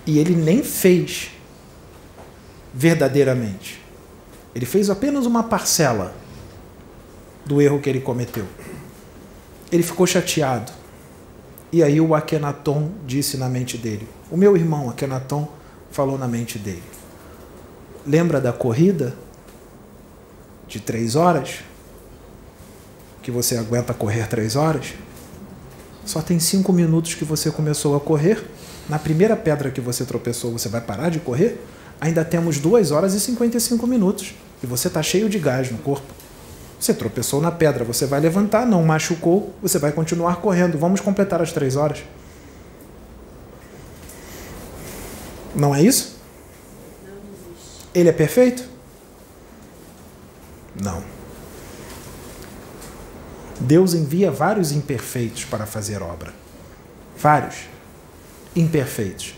[0.05, 1.34] E ele nem fez
[2.75, 3.81] verdadeiramente.
[4.53, 6.13] Ele fez apenas uma parcela
[7.45, 8.45] do erro que ele cometeu.
[9.71, 10.71] Ele ficou chateado.
[11.71, 14.07] E aí o Akenaton disse na mente dele.
[14.29, 15.47] O meu irmão Akenaton
[15.89, 16.83] falou na mente dele.
[18.05, 19.15] Lembra da corrida
[20.67, 21.61] de três horas?
[23.21, 24.93] Que você aguenta correr três horas?
[26.05, 28.45] Só tem cinco minutos que você começou a correr.
[28.87, 31.59] Na primeira pedra que você tropeçou, você vai parar de correr?
[31.99, 34.35] Ainda temos 2 horas e 55 minutos.
[34.61, 36.13] E você está cheio de gás no corpo.
[36.79, 40.77] Você tropeçou na pedra, você vai levantar, não machucou, você vai continuar correndo.
[40.77, 42.03] Vamos completar as três horas.
[45.55, 46.17] Não é isso?
[47.93, 48.63] Ele é perfeito?
[50.81, 51.01] Não.
[53.59, 56.33] Deus envia vários imperfeitos para fazer obra.
[57.17, 57.55] Vários
[58.53, 59.33] imperfeitos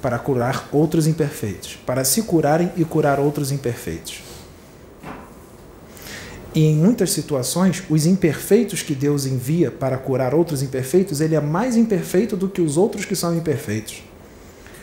[0.00, 4.22] para curar outros imperfeitos, para se curarem e curar outros imperfeitos.
[6.54, 11.40] E em muitas situações, os imperfeitos que Deus envia para curar outros imperfeitos, ele é
[11.40, 14.02] mais imperfeito do que os outros que são imperfeitos.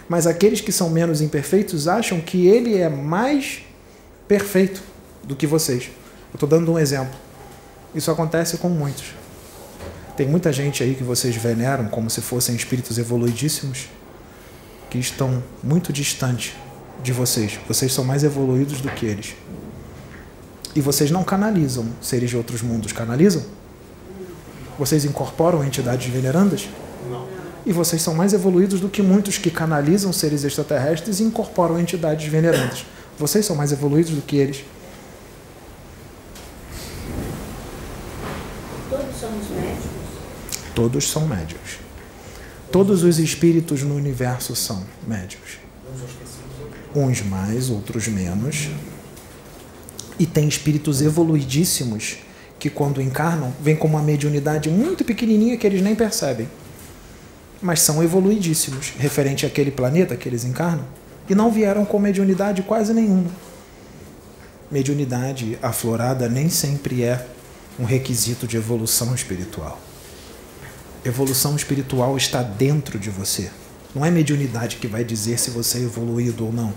[0.07, 3.63] Mas aqueles que são menos imperfeitos acham que ele é mais
[4.27, 4.83] perfeito
[5.23, 5.85] do que vocês.
[6.31, 7.15] Eu estou dando um exemplo.
[7.95, 9.15] Isso acontece com muitos.
[10.15, 13.87] Tem muita gente aí que vocês veneram como se fossem espíritos evoluidíssimos
[14.93, 16.55] que estão muito distante
[17.01, 17.59] de vocês.
[17.67, 19.33] Vocês são mais evoluídos do que eles.
[20.75, 23.43] E vocês não canalizam seres de outros mundos, canalizam?
[24.77, 26.69] Vocês incorporam entidades venerandas?
[27.09, 27.27] Não.
[27.65, 32.27] E vocês são mais evoluídos do que muitos que canalizam seres extraterrestres e incorporam entidades
[32.27, 32.85] venerandas.
[33.17, 34.63] Vocês são mais evoluídos do que eles.
[38.91, 39.89] Todos somos médicos?
[40.75, 41.82] Todos são médicos.
[42.73, 45.59] Todos os espíritos no universo são médios.
[46.95, 48.67] Uns mais, outros menos.
[50.17, 52.17] E tem espíritos evoluidíssimos
[52.57, 56.49] que, quando encarnam, vêm com uma mediunidade muito pequenininha que eles nem percebem.
[57.61, 60.87] Mas são evoluidíssimos, referente àquele planeta que eles encarnam,
[61.29, 63.29] e não vieram com mediunidade quase nenhuma.
[64.71, 67.23] Mediunidade aflorada nem sempre é
[67.79, 69.79] um requisito de evolução espiritual
[71.05, 73.51] evolução espiritual está dentro de você.
[73.93, 76.73] Não é mediunidade que vai dizer se você é evoluído ou não.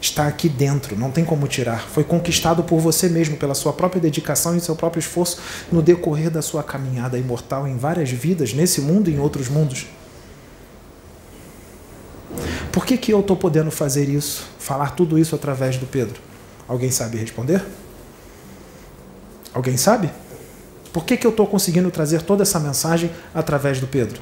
[0.00, 1.80] Está aqui dentro, não tem como tirar.
[1.88, 5.40] Foi conquistado por você mesmo, pela sua própria dedicação e seu próprio esforço
[5.72, 9.86] no decorrer da sua caminhada imortal em várias vidas, nesse mundo e em outros mundos.
[12.70, 16.20] Por que, que eu estou podendo fazer isso, falar tudo isso através do Pedro?
[16.68, 17.64] Alguém sabe responder?
[19.52, 20.10] Alguém sabe?
[20.98, 24.20] Por que, que eu estou conseguindo trazer toda essa mensagem através do Pedro?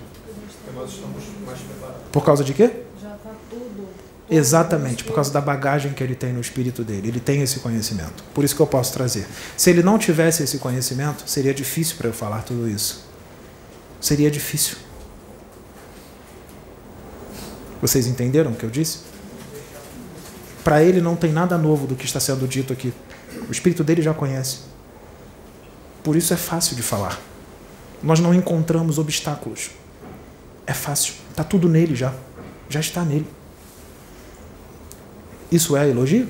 [2.13, 2.71] Por causa de quê?
[4.29, 7.09] Exatamente, por causa da bagagem que ele tem no espírito dele.
[7.09, 8.23] Ele tem esse conhecimento.
[8.35, 9.27] Por isso que eu posso trazer.
[9.57, 13.07] Se ele não tivesse esse conhecimento, seria difícil para eu falar tudo isso.
[13.99, 14.77] Seria difícil.
[17.81, 18.99] Vocês entenderam o que eu disse?
[20.63, 22.93] Para ele não tem nada novo do que está sendo dito aqui.
[23.49, 24.76] O espírito dele já conhece.
[26.07, 27.21] Por isso é fácil de falar.
[28.01, 29.73] Nós não encontramos obstáculos.
[30.65, 31.15] É fácil.
[31.33, 32.15] Está tudo nele já.
[32.69, 33.27] Já está nele.
[35.51, 36.29] Isso é elogio?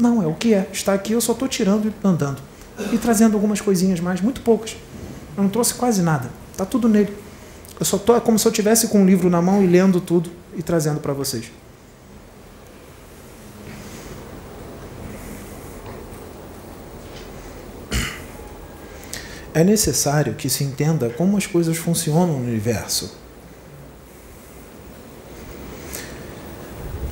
[0.00, 0.68] Não, é o que é.
[0.72, 2.42] Está aqui, eu só estou tirando e andando.
[2.92, 4.76] E trazendo algumas coisinhas mais, muito poucas.
[5.36, 6.28] Eu não trouxe quase nada.
[6.50, 7.16] Está tudo nele.
[7.78, 10.00] Eu só estou, é como se eu tivesse com um livro na mão e lendo
[10.00, 11.52] tudo e trazendo para vocês.
[19.54, 23.16] É necessário que se entenda como as coisas funcionam no universo.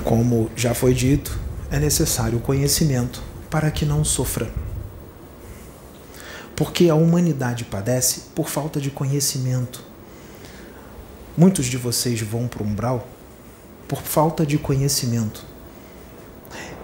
[0.05, 1.38] Como já foi dito,
[1.70, 4.51] é necessário o conhecimento para que não sofra.
[6.57, 9.82] Porque a humanidade padece por falta de conhecimento.
[11.36, 13.07] Muitos de vocês vão para o umbral
[13.86, 15.45] por falta de conhecimento.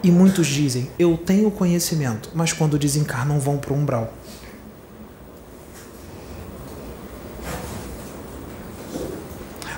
[0.03, 4.13] E muitos dizem: Eu tenho conhecimento, mas quando desencarnam vão para o umbral.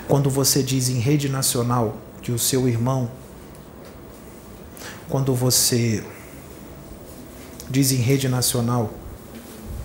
[0.09, 3.11] Quando você diz em rede nacional que o seu irmão,
[5.07, 6.03] quando você
[7.69, 8.91] diz em rede nacional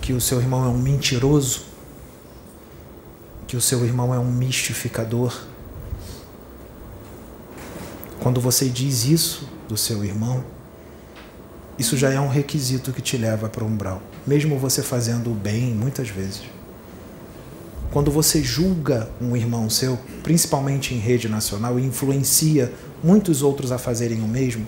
[0.00, 1.64] que o seu irmão é um mentiroso,
[3.46, 5.44] que o seu irmão é um mistificador,
[8.18, 10.42] quando você diz isso do seu irmão,
[11.78, 15.34] isso já é um requisito que te leva para o umbral, mesmo você fazendo o
[15.34, 16.42] bem muitas vezes.
[17.94, 23.78] Quando você julga um irmão seu, principalmente em rede nacional, e influencia muitos outros a
[23.78, 24.66] fazerem o mesmo,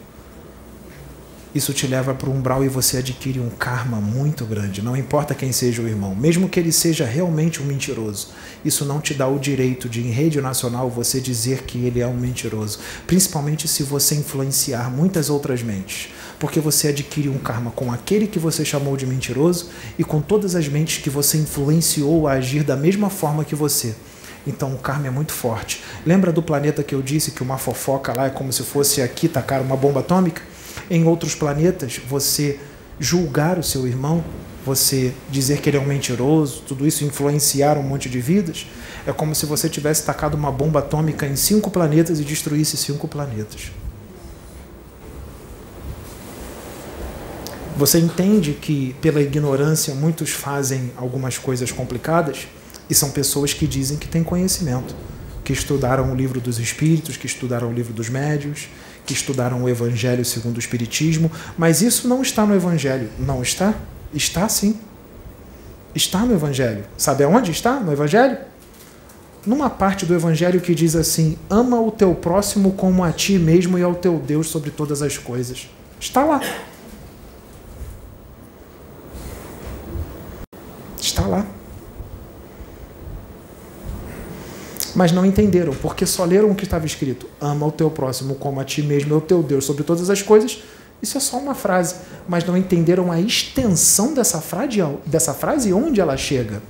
[1.52, 4.80] isso te leva para o umbral e você adquire um karma muito grande.
[4.80, 8.28] Não importa quem seja o irmão, mesmo que ele seja realmente um mentiroso,
[8.64, 12.06] isso não te dá o direito de, em rede nacional, você dizer que ele é
[12.06, 12.78] um mentiroso.
[13.08, 18.38] Principalmente se você influenciar muitas outras mentes porque você adquire um karma com aquele que
[18.38, 22.76] você chamou de mentiroso e com todas as mentes que você influenciou a agir da
[22.76, 23.94] mesma forma que você.
[24.46, 25.82] Então o karma é muito forte.
[26.04, 29.28] Lembra do planeta que eu disse que uma fofoca lá é como se fosse aqui
[29.28, 30.42] tacar uma bomba atômica?
[30.88, 32.60] Em outros planetas, você
[33.00, 34.24] julgar o seu irmão,
[34.64, 38.66] você dizer que ele é um mentiroso, tudo isso influenciar um monte de vidas,
[39.06, 43.08] é como se você tivesse tacado uma bomba atômica em cinco planetas e destruísse cinco
[43.08, 43.70] planetas.
[47.76, 52.48] Você entende que, pela ignorância, muitos fazem algumas coisas complicadas
[52.88, 54.96] e são pessoas que dizem que têm conhecimento,
[55.44, 58.68] que estudaram o livro dos espíritos, que estudaram o livro dos médios,
[59.04, 63.10] que estudaram o evangelho segundo o espiritismo, mas isso não está no evangelho.
[63.18, 63.74] Não está?
[64.14, 64.80] Está sim.
[65.94, 66.84] Está no evangelho.
[66.96, 68.38] Sabe aonde está no evangelho?
[69.44, 73.78] Numa parte do evangelho que diz assim: "Ama o teu próximo como a ti mesmo
[73.78, 75.68] e ao teu Deus sobre todas as coisas".
[76.00, 76.40] Está lá.
[81.26, 81.46] Lá.
[84.94, 88.60] Mas não entenderam, porque só leram o que estava escrito: ama o teu próximo como
[88.60, 90.62] a ti mesmo e o teu Deus sobre todas as coisas.
[91.02, 91.96] Isso é só uma frase,
[92.26, 96.62] mas não entenderam a extensão dessa frase, dessa frase e onde ela chega.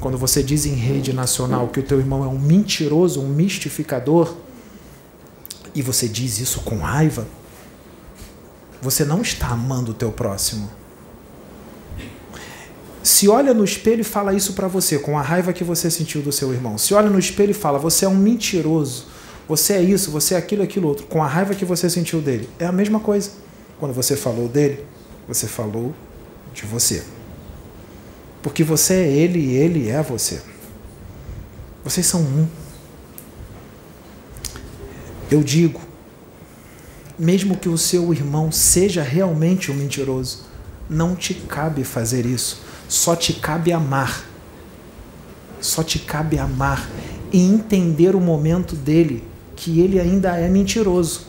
[0.00, 4.34] Quando você diz em rede nacional que o teu irmão é um mentiroso, um mistificador,
[5.74, 7.26] e você diz isso com raiva,
[8.80, 10.70] você não está amando o teu próximo
[13.06, 16.20] se olha no espelho e fala isso para você, com a raiva que você sentiu
[16.20, 16.76] do seu irmão.
[16.76, 19.06] Se olha no espelho e fala, você é um mentiroso,
[19.48, 22.48] você é isso, você é aquilo, aquilo outro, com a raiva que você sentiu dele.
[22.58, 23.30] É a mesma coisa.
[23.78, 24.84] Quando você falou dele,
[25.28, 25.94] você falou
[26.52, 27.04] de você.
[28.42, 30.42] Porque você é ele e ele é você.
[31.84, 32.48] Vocês são um.
[35.30, 35.80] Eu digo,
[37.16, 40.44] mesmo que o seu irmão seja realmente um mentiroso,
[40.90, 44.24] não te cabe fazer isso só te cabe amar.
[45.60, 46.88] Só te cabe amar
[47.32, 49.24] e entender o momento dele,
[49.56, 51.26] que ele ainda é mentiroso.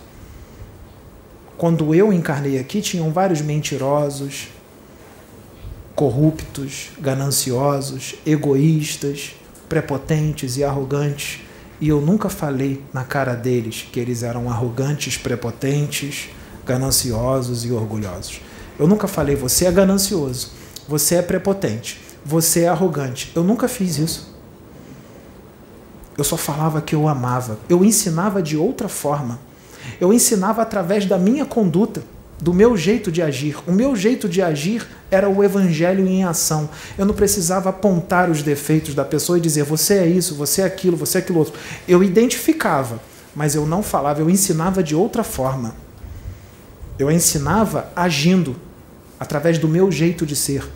[1.58, 4.50] Quando eu encarnei aqui, tinham vários mentirosos,
[5.96, 9.34] corruptos, gananciosos, egoístas,
[9.68, 11.40] prepotentes e arrogantes.
[11.82, 16.30] E eu nunca falei na cara deles que eles eram arrogantes, prepotentes,
[16.66, 18.42] gananciosos e orgulhosos.
[18.78, 20.52] Eu nunca falei, você é ganancioso.
[20.88, 22.02] Você é prepotente.
[22.26, 23.32] Você é arrogante.
[23.36, 24.36] Eu nunca fiz isso.
[26.18, 27.60] Eu só falava que eu amava.
[27.70, 29.40] Eu ensinava de outra forma.
[30.00, 32.02] Eu ensinava através da minha conduta,
[32.40, 33.58] do meu jeito de agir.
[33.68, 36.70] O meu jeito de agir era o evangelho em ação.
[36.98, 40.66] Eu não precisava apontar os defeitos da pessoa e dizer você é isso, você é
[40.66, 41.54] aquilo, você é aquilo outro.
[41.88, 43.00] Eu identificava,
[43.36, 45.76] mas eu não falava, eu ensinava de outra forma.
[46.98, 48.56] Eu ensinava agindo,
[49.20, 50.68] através do meu jeito de ser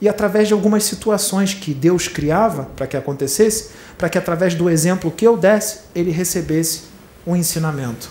[0.00, 4.70] e através de algumas situações que Deus criava para que acontecesse, para que através do
[4.70, 6.82] exemplo que eu desse, ele recebesse
[7.26, 8.08] um ensinamento.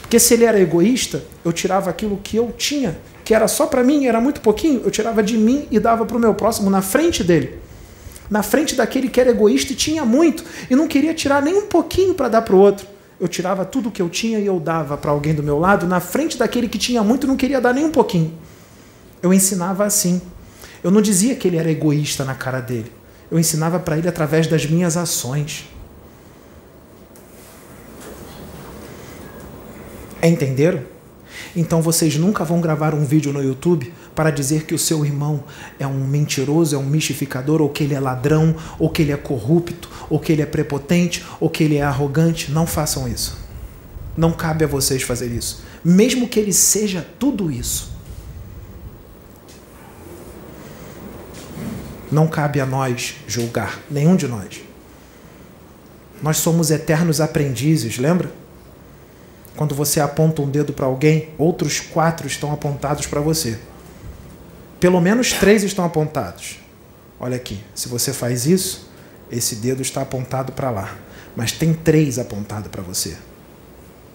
[0.00, 3.84] Porque se ele era egoísta, eu tirava aquilo que eu tinha, que era só para
[3.84, 6.82] mim, era muito pouquinho, eu tirava de mim e dava para o meu próximo na
[6.82, 7.60] frente dele.
[8.28, 11.66] Na frente daquele que era egoísta e tinha muito, e não queria tirar nem um
[11.66, 12.86] pouquinho para dar para o outro.
[13.20, 16.00] Eu tirava tudo que eu tinha e eu dava para alguém do meu lado, na
[16.00, 18.32] frente daquele que tinha muito e não queria dar nem um pouquinho.
[19.22, 20.20] Eu ensinava assim.
[20.82, 22.90] Eu não dizia que ele era egoísta na cara dele.
[23.30, 25.68] Eu ensinava para ele através das minhas ações.
[30.22, 30.82] Entenderam?
[31.54, 35.44] Então vocês nunca vão gravar um vídeo no YouTube para dizer que o seu irmão
[35.78, 39.16] é um mentiroso, é um mistificador, ou que ele é ladrão, ou que ele é
[39.16, 42.50] corrupto, ou que ele é prepotente, ou que ele é arrogante.
[42.50, 43.38] Não façam isso.
[44.16, 45.62] Não cabe a vocês fazer isso.
[45.84, 47.89] Mesmo que ele seja tudo isso.
[52.10, 54.62] Não cabe a nós julgar, nenhum de nós.
[56.22, 58.30] Nós somos eternos aprendizes, lembra?
[59.56, 63.58] Quando você aponta um dedo para alguém, outros quatro estão apontados para você.
[64.78, 66.58] Pelo menos três estão apontados.
[67.18, 68.90] Olha aqui, se você faz isso,
[69.30, 70.94] esse dedo está apontado para lá.
[71.36, 73.16] Mas tem três apontados para você.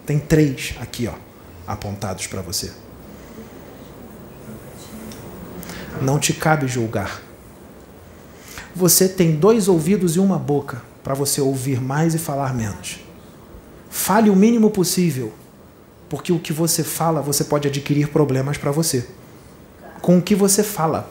[0.04, 1.14] Tem três aqui, ó,
[1.66, 2.72] apontados para você.
[6.02, 7.22] Não te cabe julgar.
[8.76, 13.00] Você tem dois ouvidos e uma boca para você ouvir mais e falar menos.
[13.88, 15.32] Fale o mínimo possível,
[16.10, 19.08] porque o que você fala, você pode adquirir problemas para você.
[20.02, 21.08] Com o que você fala.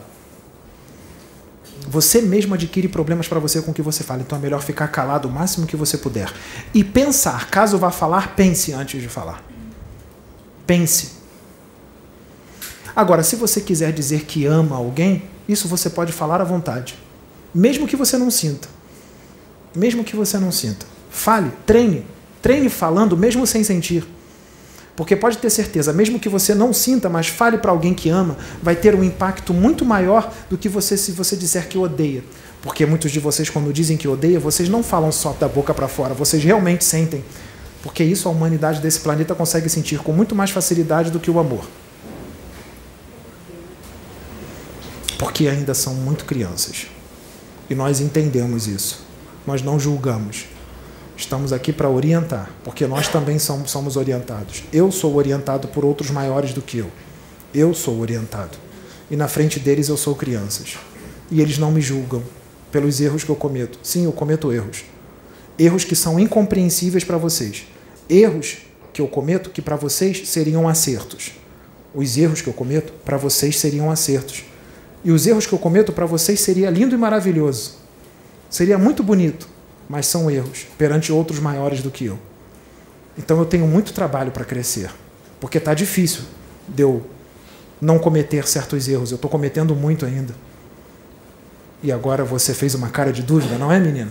[1.88, 4.22] Você mesmo adquire problemas para você com o que você fala.
[4.22, 6.32] Então é melhor ficar calado o máximo que você puder.
[6.72, 9.42] E pensar, caso vá falar, pense antes de falar.
[10.64, 11.14] Pense.
[12.94, 17.05] Agora, se você quiser dizer que ama alguém, isso você pode falar à vontade
[17.54, 18.68] mesmo que você não sinta.
[19.74, 20.86] mesmo que você não sinta.
[21.10, 22.06] Fale, treine.
[22.40, 24.06] Treine falando, mesmo sem sentir.
[24.96, 28.38] Porque pode ter certeza, mesmo que você não sinta, mas fale para alguém que ama,
[28.62, 32.24] vai ter um impacto muito maior do que você se você disser que odeia.
[32.62, 35.86] Porque muitos de vocês, quando dizem que odeia, vocês não falam só da boca para
[35.86, 37.22] fora, vocês realmente sentem.
[37.82, 41.38] Porque isso a humanidade desse planeta consegue sentir com muito mais facilidade do que o
[41.38, 41.66] amor.
[45.18, 46.86] Porque ainda são muito crianças.
[47.68, 49.04] E nós entendemos isso.
[49.46, 50.46] Nós não julgamos.
[51.16, 54.64] Estamos aqui para orientar, porque nós também somos, orientados.
[54.72, 56.90] Eu sou orientado por outros maiores do que eu.
[57.54, 58.58] Eu sou orientado.
[59.10, 60.76] E na frente deles eu sou crianças.
[61.30, 62.22] E eles não me julgam
[62.70, 63.78] pelos erros que eu cometo.
[63.82, 64.84] Sim, eu cometo erros.
[65.58, 67.66] Erros que são incompreensíveis para vocês.
[68.10, 68.58] Erros
[68.92, 71.32] que eu cometo que para vocês seriam acertos.
[71.94, 74.44] Os erros que eu cometo para vocês seriam acertos.
[75.06, 77.76] E os erros que eu cometo para vocês seria lindo e maravilhoso.
[78.50, 79.48] Seria muito bonito,
[79.88, 82.18] mas são erros perante outros maiores do que eu.
[83.16, 84.90] Então eu tenho muito trabalho para crescer,
[85.40, 86.22] porque está difícil
[86.66, 87.06] de eu
[87.80, 89.12] não cometer certos erros.
[89.12, 90.34] Eu estou cometendo muito ainda.
[91.84, 94.10] E agora você fez uma cara de dúvida, não é, menina?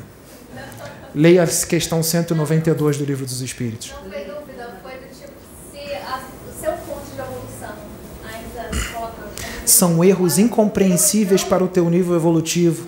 [1.13, 3.91] Leia a questão 192 do Livro dos Espíritos.
[3.91, 5.33] Não foi dúvida, foi do tipo,
[5.73, 7.75] se a, o seu ponto de evolução
[8.23, 12.87] ainda se coloca como- São erros incompreensíveis para o teu nível evolutivo.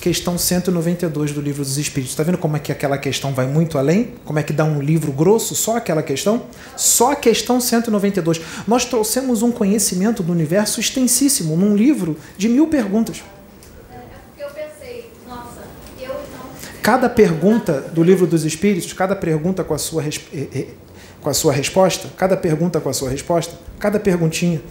[0.00, 2.12] Questão 192 do Livro dos Espíritos.
[2.12, 4.14] Está vendo como é que aquela questão vai muito além?
[4.24, 6.42] Como é que dá um livro grosso só aquela questão?
[6.76, 8.40] Só a questão 192.
[8.66, 13.22] Nós trouxemos um conhecimento do universo extensíssimo num livro de mil perguntas.
[16.82, 20.66] Cada pergunta do livro dos Espíritos, cada pergunta com a sua, eh, eh,
[21.20, 24.62] com a sua resposta, cada pergunta com a sua resposta, cada perguntinha,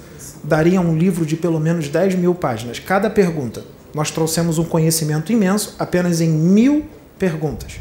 [0.48, 2.80] daria um livro de pelo menos 10 mil páginas.
[2.80, 3.64] Cada pergunta.
[3.94, 6.86] Nós trouxemos um conhecimento imenso apenas em mil
[7.20, 7.80] perguntas.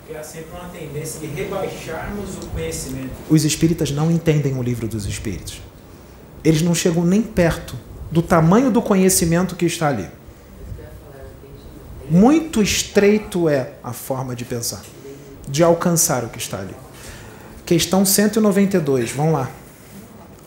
[0.00, 3.10] Porque há sempre uma tendência de rebaixarmos o conhecimento.
[3.30, 5.62] Os espíritas não entendem o livro dos Espíritos.
[6.44, 7.76] Eles não chegam nem perto
[8.10, 10.08] do tamanho do conhecimento que está ali.
[12.10, 14.82] Muito estreito é a forma de pensar,
[15.48, 16.74] de alcançar o que está ali.
[17.64, 19.50] Questão 192, vamos lá.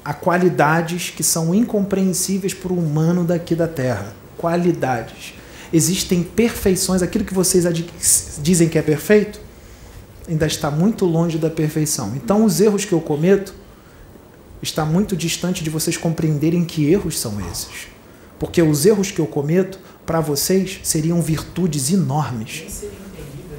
[0.05, 4.13] Há qualidades que são incompreensíveis para o humano daqui da Terra.
[4.37, 5.33] Qualidades.
[5.73, 7.65] Existem perfeições, aquilo que vocês
[8.39, 9.41] dizem que é perfeito,
[10.29, 12.13] ainda está muito longe da perfeição.
[12.15, 13.55] Então, os erros que eu cometo
[14.61, 17.87] está muito distante de vocês compreenderem que erros são esses.
[18.37, 22.83] Porque os erros que eu cometo, para vocês, seriam virtudes enormes.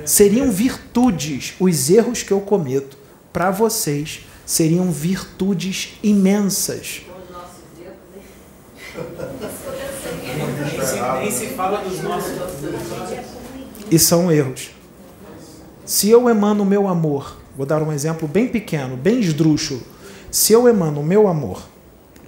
[0.04, 1.54] Seriam virtudes.
[1.58, 2.96] Os erros que eu cometo,
[3.32, 7.02] para vocês, seriam virtudes imensas.
[10.58, 12.32] Nem se, nem se fala dos nossos.
[13.90, 14.70] E são erros.
[15.84, 19.82] Se eu emano o meu amor, vou dar um exemplo bem pequeno, bem esdrúxulo.
[20.30, 21.62] Se eu emano o meu amor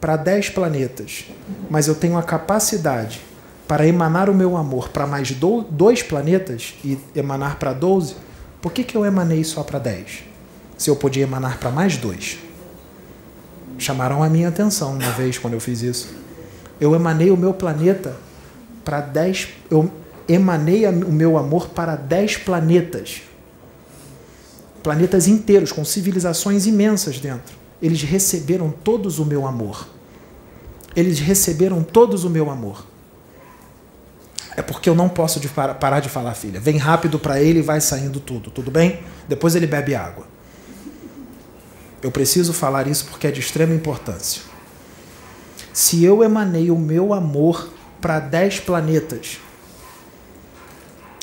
[0.00, 1.24] para 10 planetas,
[1.70, 3.20] mas eu tenho a capacidade
[3.66, 8.16] para emanar o meu amor para mais do, dois planetas e emanar para 12,
[8.62, 10.24] por que, que eu emanei só para 10?
[10.78, 12.38] Se eu podia emanar para mais dois?
[13.78, 16.14] Chamaram a minha atenção uma vez quando eu fiz isso.
[16.80, 18.16] Eu emanei o meu planeta
[18.84, 19.48] para 10.
[19.70, 19.90] Eu
[20.28, 23.22] emanei o meu amor para 10 planetas.
[24.82, 27.56] Planetas inteiros, com civilizações imensas dentro.
[27.82, 29.88] Eles receberam todos o meu amor.
[30.94, 32.86] Eles receberam todos o meu amor.
[34.56, 36.58] É porque eu não posso de par- parar de falar, filha.
[36.58, 39.00] Vem rápido para ele e vai saindo tudo, tudo bem?
[39.28, 40.26] Depois ele bebe água.
[42.02, 44.42] Eu preciso falar isso porque é de extrema importância.
[45.72, 47.68] Se eu emanei o meu amor
[48.00, 49.38] para 10 planetas,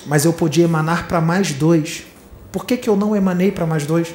[0.05, 2.05] mas eu podia emanar para mais dois,
[2.51, 4.13] por que, que eu não emanei para mais dois?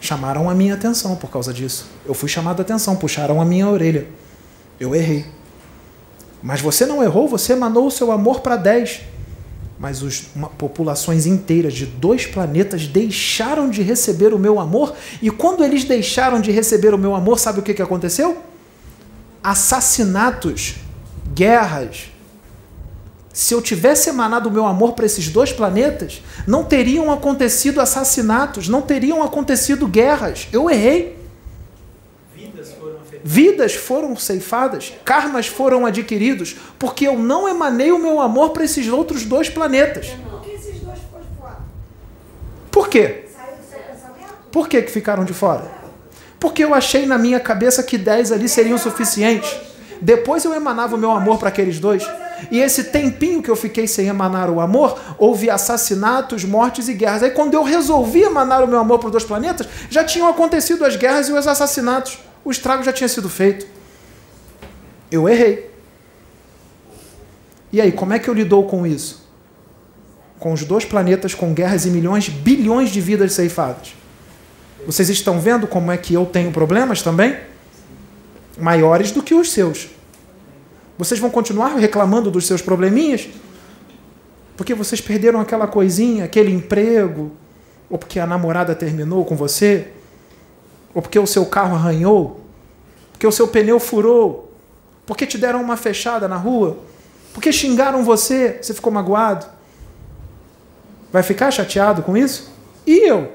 [0.00, 1.86] Chamaram a minha atenção por causa disso.
[2.04, 4.06] Eu fui chamado a atenção, puxaram a minha orelha.
[4.78, 5.26] Eu errei.
[6.42, 9.00] Mas você não errou, você emanou o seu amor para 10.
[9.78, 15.30] Mas os, uma, populações inteiras de dois planetas deixaram de receber o meu amor, e
[15.30, 18.42] quando eles deixaram de receber o meu amor, sabe o que, que aconteceu?
[19.42, 20.76] Assassinatos,
[21.34, 22.10] guerras.
[23.32, 28.66] Se eu tivesse emanado o meu amor para esses dois planetas, não teriam acontecido assassinatos,
[28.66, 30.48] não teriam acontecido guerras.
[30.50, 31.15] Eu errei.
[33.28, 38.86] Vidas foram ceifadas, karmas foram adquiridos, porque eu não emanei o meu amor para esses
[38.86, 40.14] outros dois planetas.
[42.70, 43.24] Por quê?
[44.52, 45.68] Por que, que ficaram de fora?
[46.38, 49.56] Porque eu achei na minha cabeça que 10 ali seriam suficientes.
[50.00, 52.08] Depois eu emanava o meu amor para aqueles dois.
[52.48, 57.24] E esse tempinho que eu fiquei sem emanar o amor, houve assassinatos, mortes e guerras.
[57.24, 60.84] Aí quando eu resolvi emanar o meu amor para os dois planetas, já tinham acontecido
[60.84, 62.20] as guerras e os assassinatos.
[62.46, 63.66] O estrago já tinha sido feito.
[65.10, 65.68] Eu errei.
[67.72, 69.28] E aí, como é que eu lidou com isso?
[70.38, 73.96] Com os dois planetas com guerras e milhões, bilhões de vidas ceifadas.
[74.86, 77.36] Vocês estão vendo como é que eu tenho problemas também?
[78.56, 79.88] Maiores do que os seus.
[80.96, 83.28] Vocês vão continuar reclamando dos seus probleminhas?
[84.56, 87.32] Porque vocês perderam aquela coisinha, aquele emprego,
[87.90, 89.88] ou porque a namorada terminou com você,
[90.96, 92.40] ou porque o seu carro arranhou,
[93.12, 94.50] porque o seu pneu furou,
[95.04, 96.78] porque te deram uma fechada na rua,
[97.34, 99.44] porque xingaram você, você ficou magoado.
[101.12, 102.50] Vai ficar chateado com isso?
[102.86, 103.30] E eu?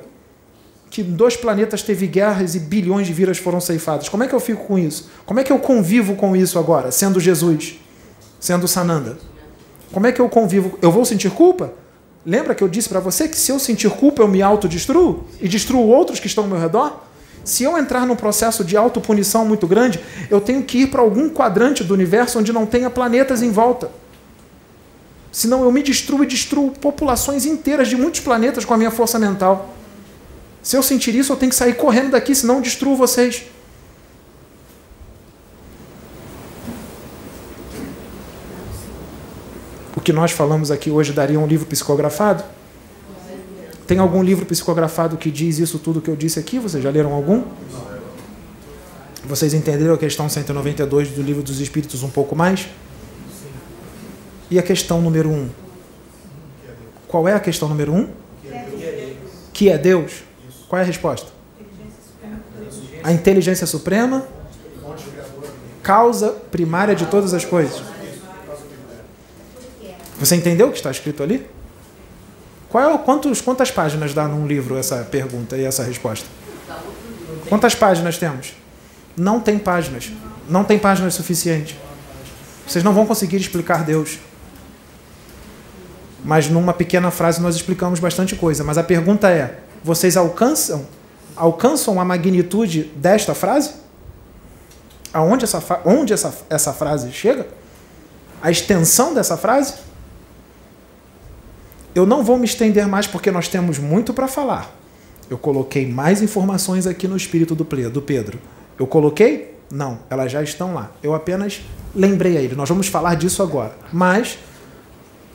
[0.89, 4.09] Que dois planetas teve guerras e bilhões de vidas foram ceifadas.
[4.09, 5.11] Como é que eu fico com isso?
[5.23, 7.79] Como é que eu convivo com isso agora, sendo Jesus,
[8.39, 9.19] sendo Sananda?
[9.93, 10.79] Como é que eu convivo?
[10.81, 11.71] Eu vou sentir culpa?
[12.25, 15.47] Lembra que eu disse para você que se eu sentir culpa eu me autodestruo e
[15.47, 17.10] destruo outros que estão ao meu redor?
[17.43, 19.99] Se eu entrar num processo de autopunição muito grande,
[20.29, 23.91] eu tenho que ir para algum quadrante do universo onde não tenha planetas em volta.
[25.31, 29.17] Senão eu me destruo e destruo populações inteiras de muitos planetas com a minha força
[29.17, 29.73] mental.
[30.61, 33.45] Se eu sentir isso, eu tenho que sair correndo daqui, senão eu destruo vocês.
[39.95, 42.43] O que nós falamos aqui hoje daria um livro psicografado?
[43.91, 46.57] Tem algum livro psicografado que diz isso tudo que eu disse aqui?
[46.57, 47.43] Vocês já leram algum?
[49.25, 52.69] Vocês entenderam a questão 192 do livro dos Espíritos um pouco mais?
[54.49, 55.33] E a questão número 1?
[55.33, 55.49] Um?
[57.05, 57.97] Qual é a questão número 1?
[57.97, 58.09] Um?
[59.51, 60.23] Que é Deus?
[60.69, 61.29] Qual é a resposta?
[63.03, 64.25] A inteligência suprema,
[65.83, 67.83] causa primária de todas as coisas.
[70.17, 71.45] Você entendeu o que está escrito ali?
[72.71, 76.25] Qual é, quantos, quantas páginas dá num livro essa pergunta e essa resposta?
[77.49, 78.53] Quantas páginas temos?
[79.17, 80.09] Não tem páginas.
[80.47, 81.75] Não tem páginas suficientes.
[82.65, 84.19] Vocês não vão conseguir explicar Deus.
[86.23, 88.63] Mas numa pequena frase nós explicamos bastante coisa.
[88.63, 90.85] Mas a pergunta é: vocês alcançam
[91.35, 93.73] alcançam a magnitude desta frase?
[95.13, 97.47] Aonde essa, onde essa, essa frase chega?
[98.41, 99.73] A extensão dessa frase?
[101.93, 104.73] Eu não vou me estender mais porque nós temos muito para falar.
[105.29, 108.39] Eu coloquei mais informações aqui no espírito do Pedro.
[108.77, 109.55] Eu coloquei?
[109.69, 110.91] Não, elas já estão lá.
[111.01, 111.61] Eu apenas
[111.95, 112.55] lembrei a ele.
[112.55, 113.73] Nós vamos falar disso agora.
[113.91, 114.37] Mas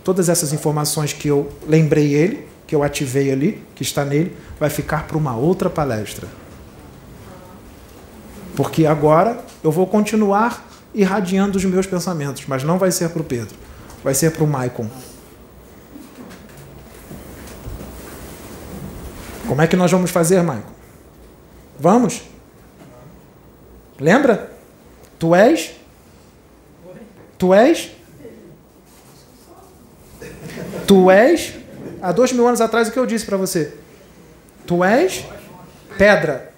[0.04, 4.70] todas essas informações que eu lembrei ele, que eu ativei ali, que está nele, vai
[4.70, 6.26] ficar para uma outra palestra.
[8.54, 13.24] Porque agora eu vou continuar irradiando os meus pensamentos, mas não vai ser para o
[13.24, 13.54] Pedro,
[14.02, 14.88] vai ser para o Maicon.
[19.46, 20.70] Como é que nós vamos fazer, Maicon?
[21.78, 22.22] Vamos?
[23.98, 24.52] Lembra?
[25.18, 25.74] Tu és?
[27.38, 27.90] Tu és?
[30.86, 31.54] Tu és?
[32.02, 33.74] Há dois mil anos atrás o que eu disse para você?
[34.66, 35.24] Tu és
[35.96, 36.52] pedra.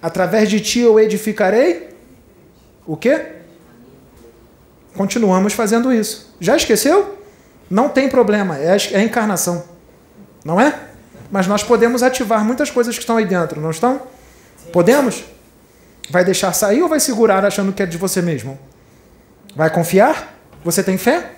[0.00, 1.94] Através de ti eu edificarei
[2.86, 3.26] o quê?
[4.94, 6.34] Continuamos fazendo isso.
[6.40, 7.18] Já esqueceu?
[7.70, 9.64] Não tem problema, é a encarnação.
[10.44, 10.91] Não é?
[11.32, 14.02] Mas nós podemos ativar muitas coisas que estão aí dentro, não estão?
[14.70, 15.24] Podemos?
[16.10, 18.58] Vai deixar sair ou vai segurar achando que é de você mesmo?
[19.56, 20.36] Vai confiar?
[20.62, 21.32] Você tem fé?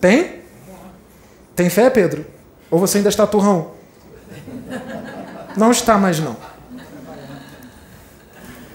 [0.00, 0.40] Tem?
[1.54, 2.26] Tem fé, Pedro?
[2.68, 3.72] Ou você ainda está turrão?
[5.56, 6.36] Não está mais não.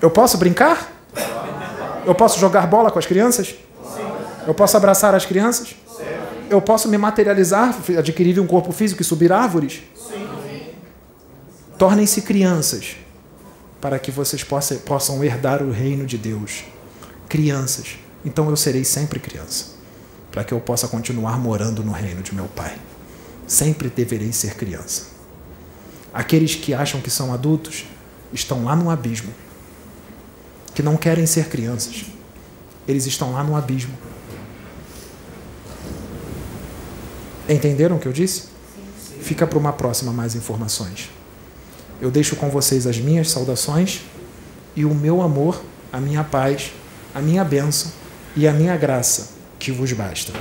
[0.01, 0.93] Eu posso brincar?
[2.05, 3.53] Eu posso jogar bola com as crianças?
[4.47, 5.75] Eu posso abraçar as crianças?
[6.49, 9.81] Eu posso me materializar, adquirir um corpo físico e subir árvores?
[11.77, 12.95] Tornem-se crianças
[13.81, 16.63] para que vocês possam, possam herdar o reino de Deus.
[17.27, 17.97] Crianças.
[18.23, 19.65] Então eu serei sempre criança,
[20.31, 22.75] para que eu possa continuar morando no reino de meu Pai.
[23.45, 25.03] Sempre deverei ser criança.
[26.13, 27.85] Aqueles que acham que são adultos
[28.33, 29.31] estão lá no abismo,
[30.73, 32.05] que não querem ser crianças.
[32.87, 33.93] Eles estão lá no abismo.
[37.47, 38.43] Entenderam o que eu disse?
[39.21, 41.09] Fica para uma próxima mais informações.
[42.01, 44.01] Eu deixo com vocês as minhas saudações
[44.75, 45.61] e o meu amor,
[45.91, 46.71] a minha paz,
[47.13, 47.91] a minha bênção
[48.35, 50.33] e a minha graça, que vos basta.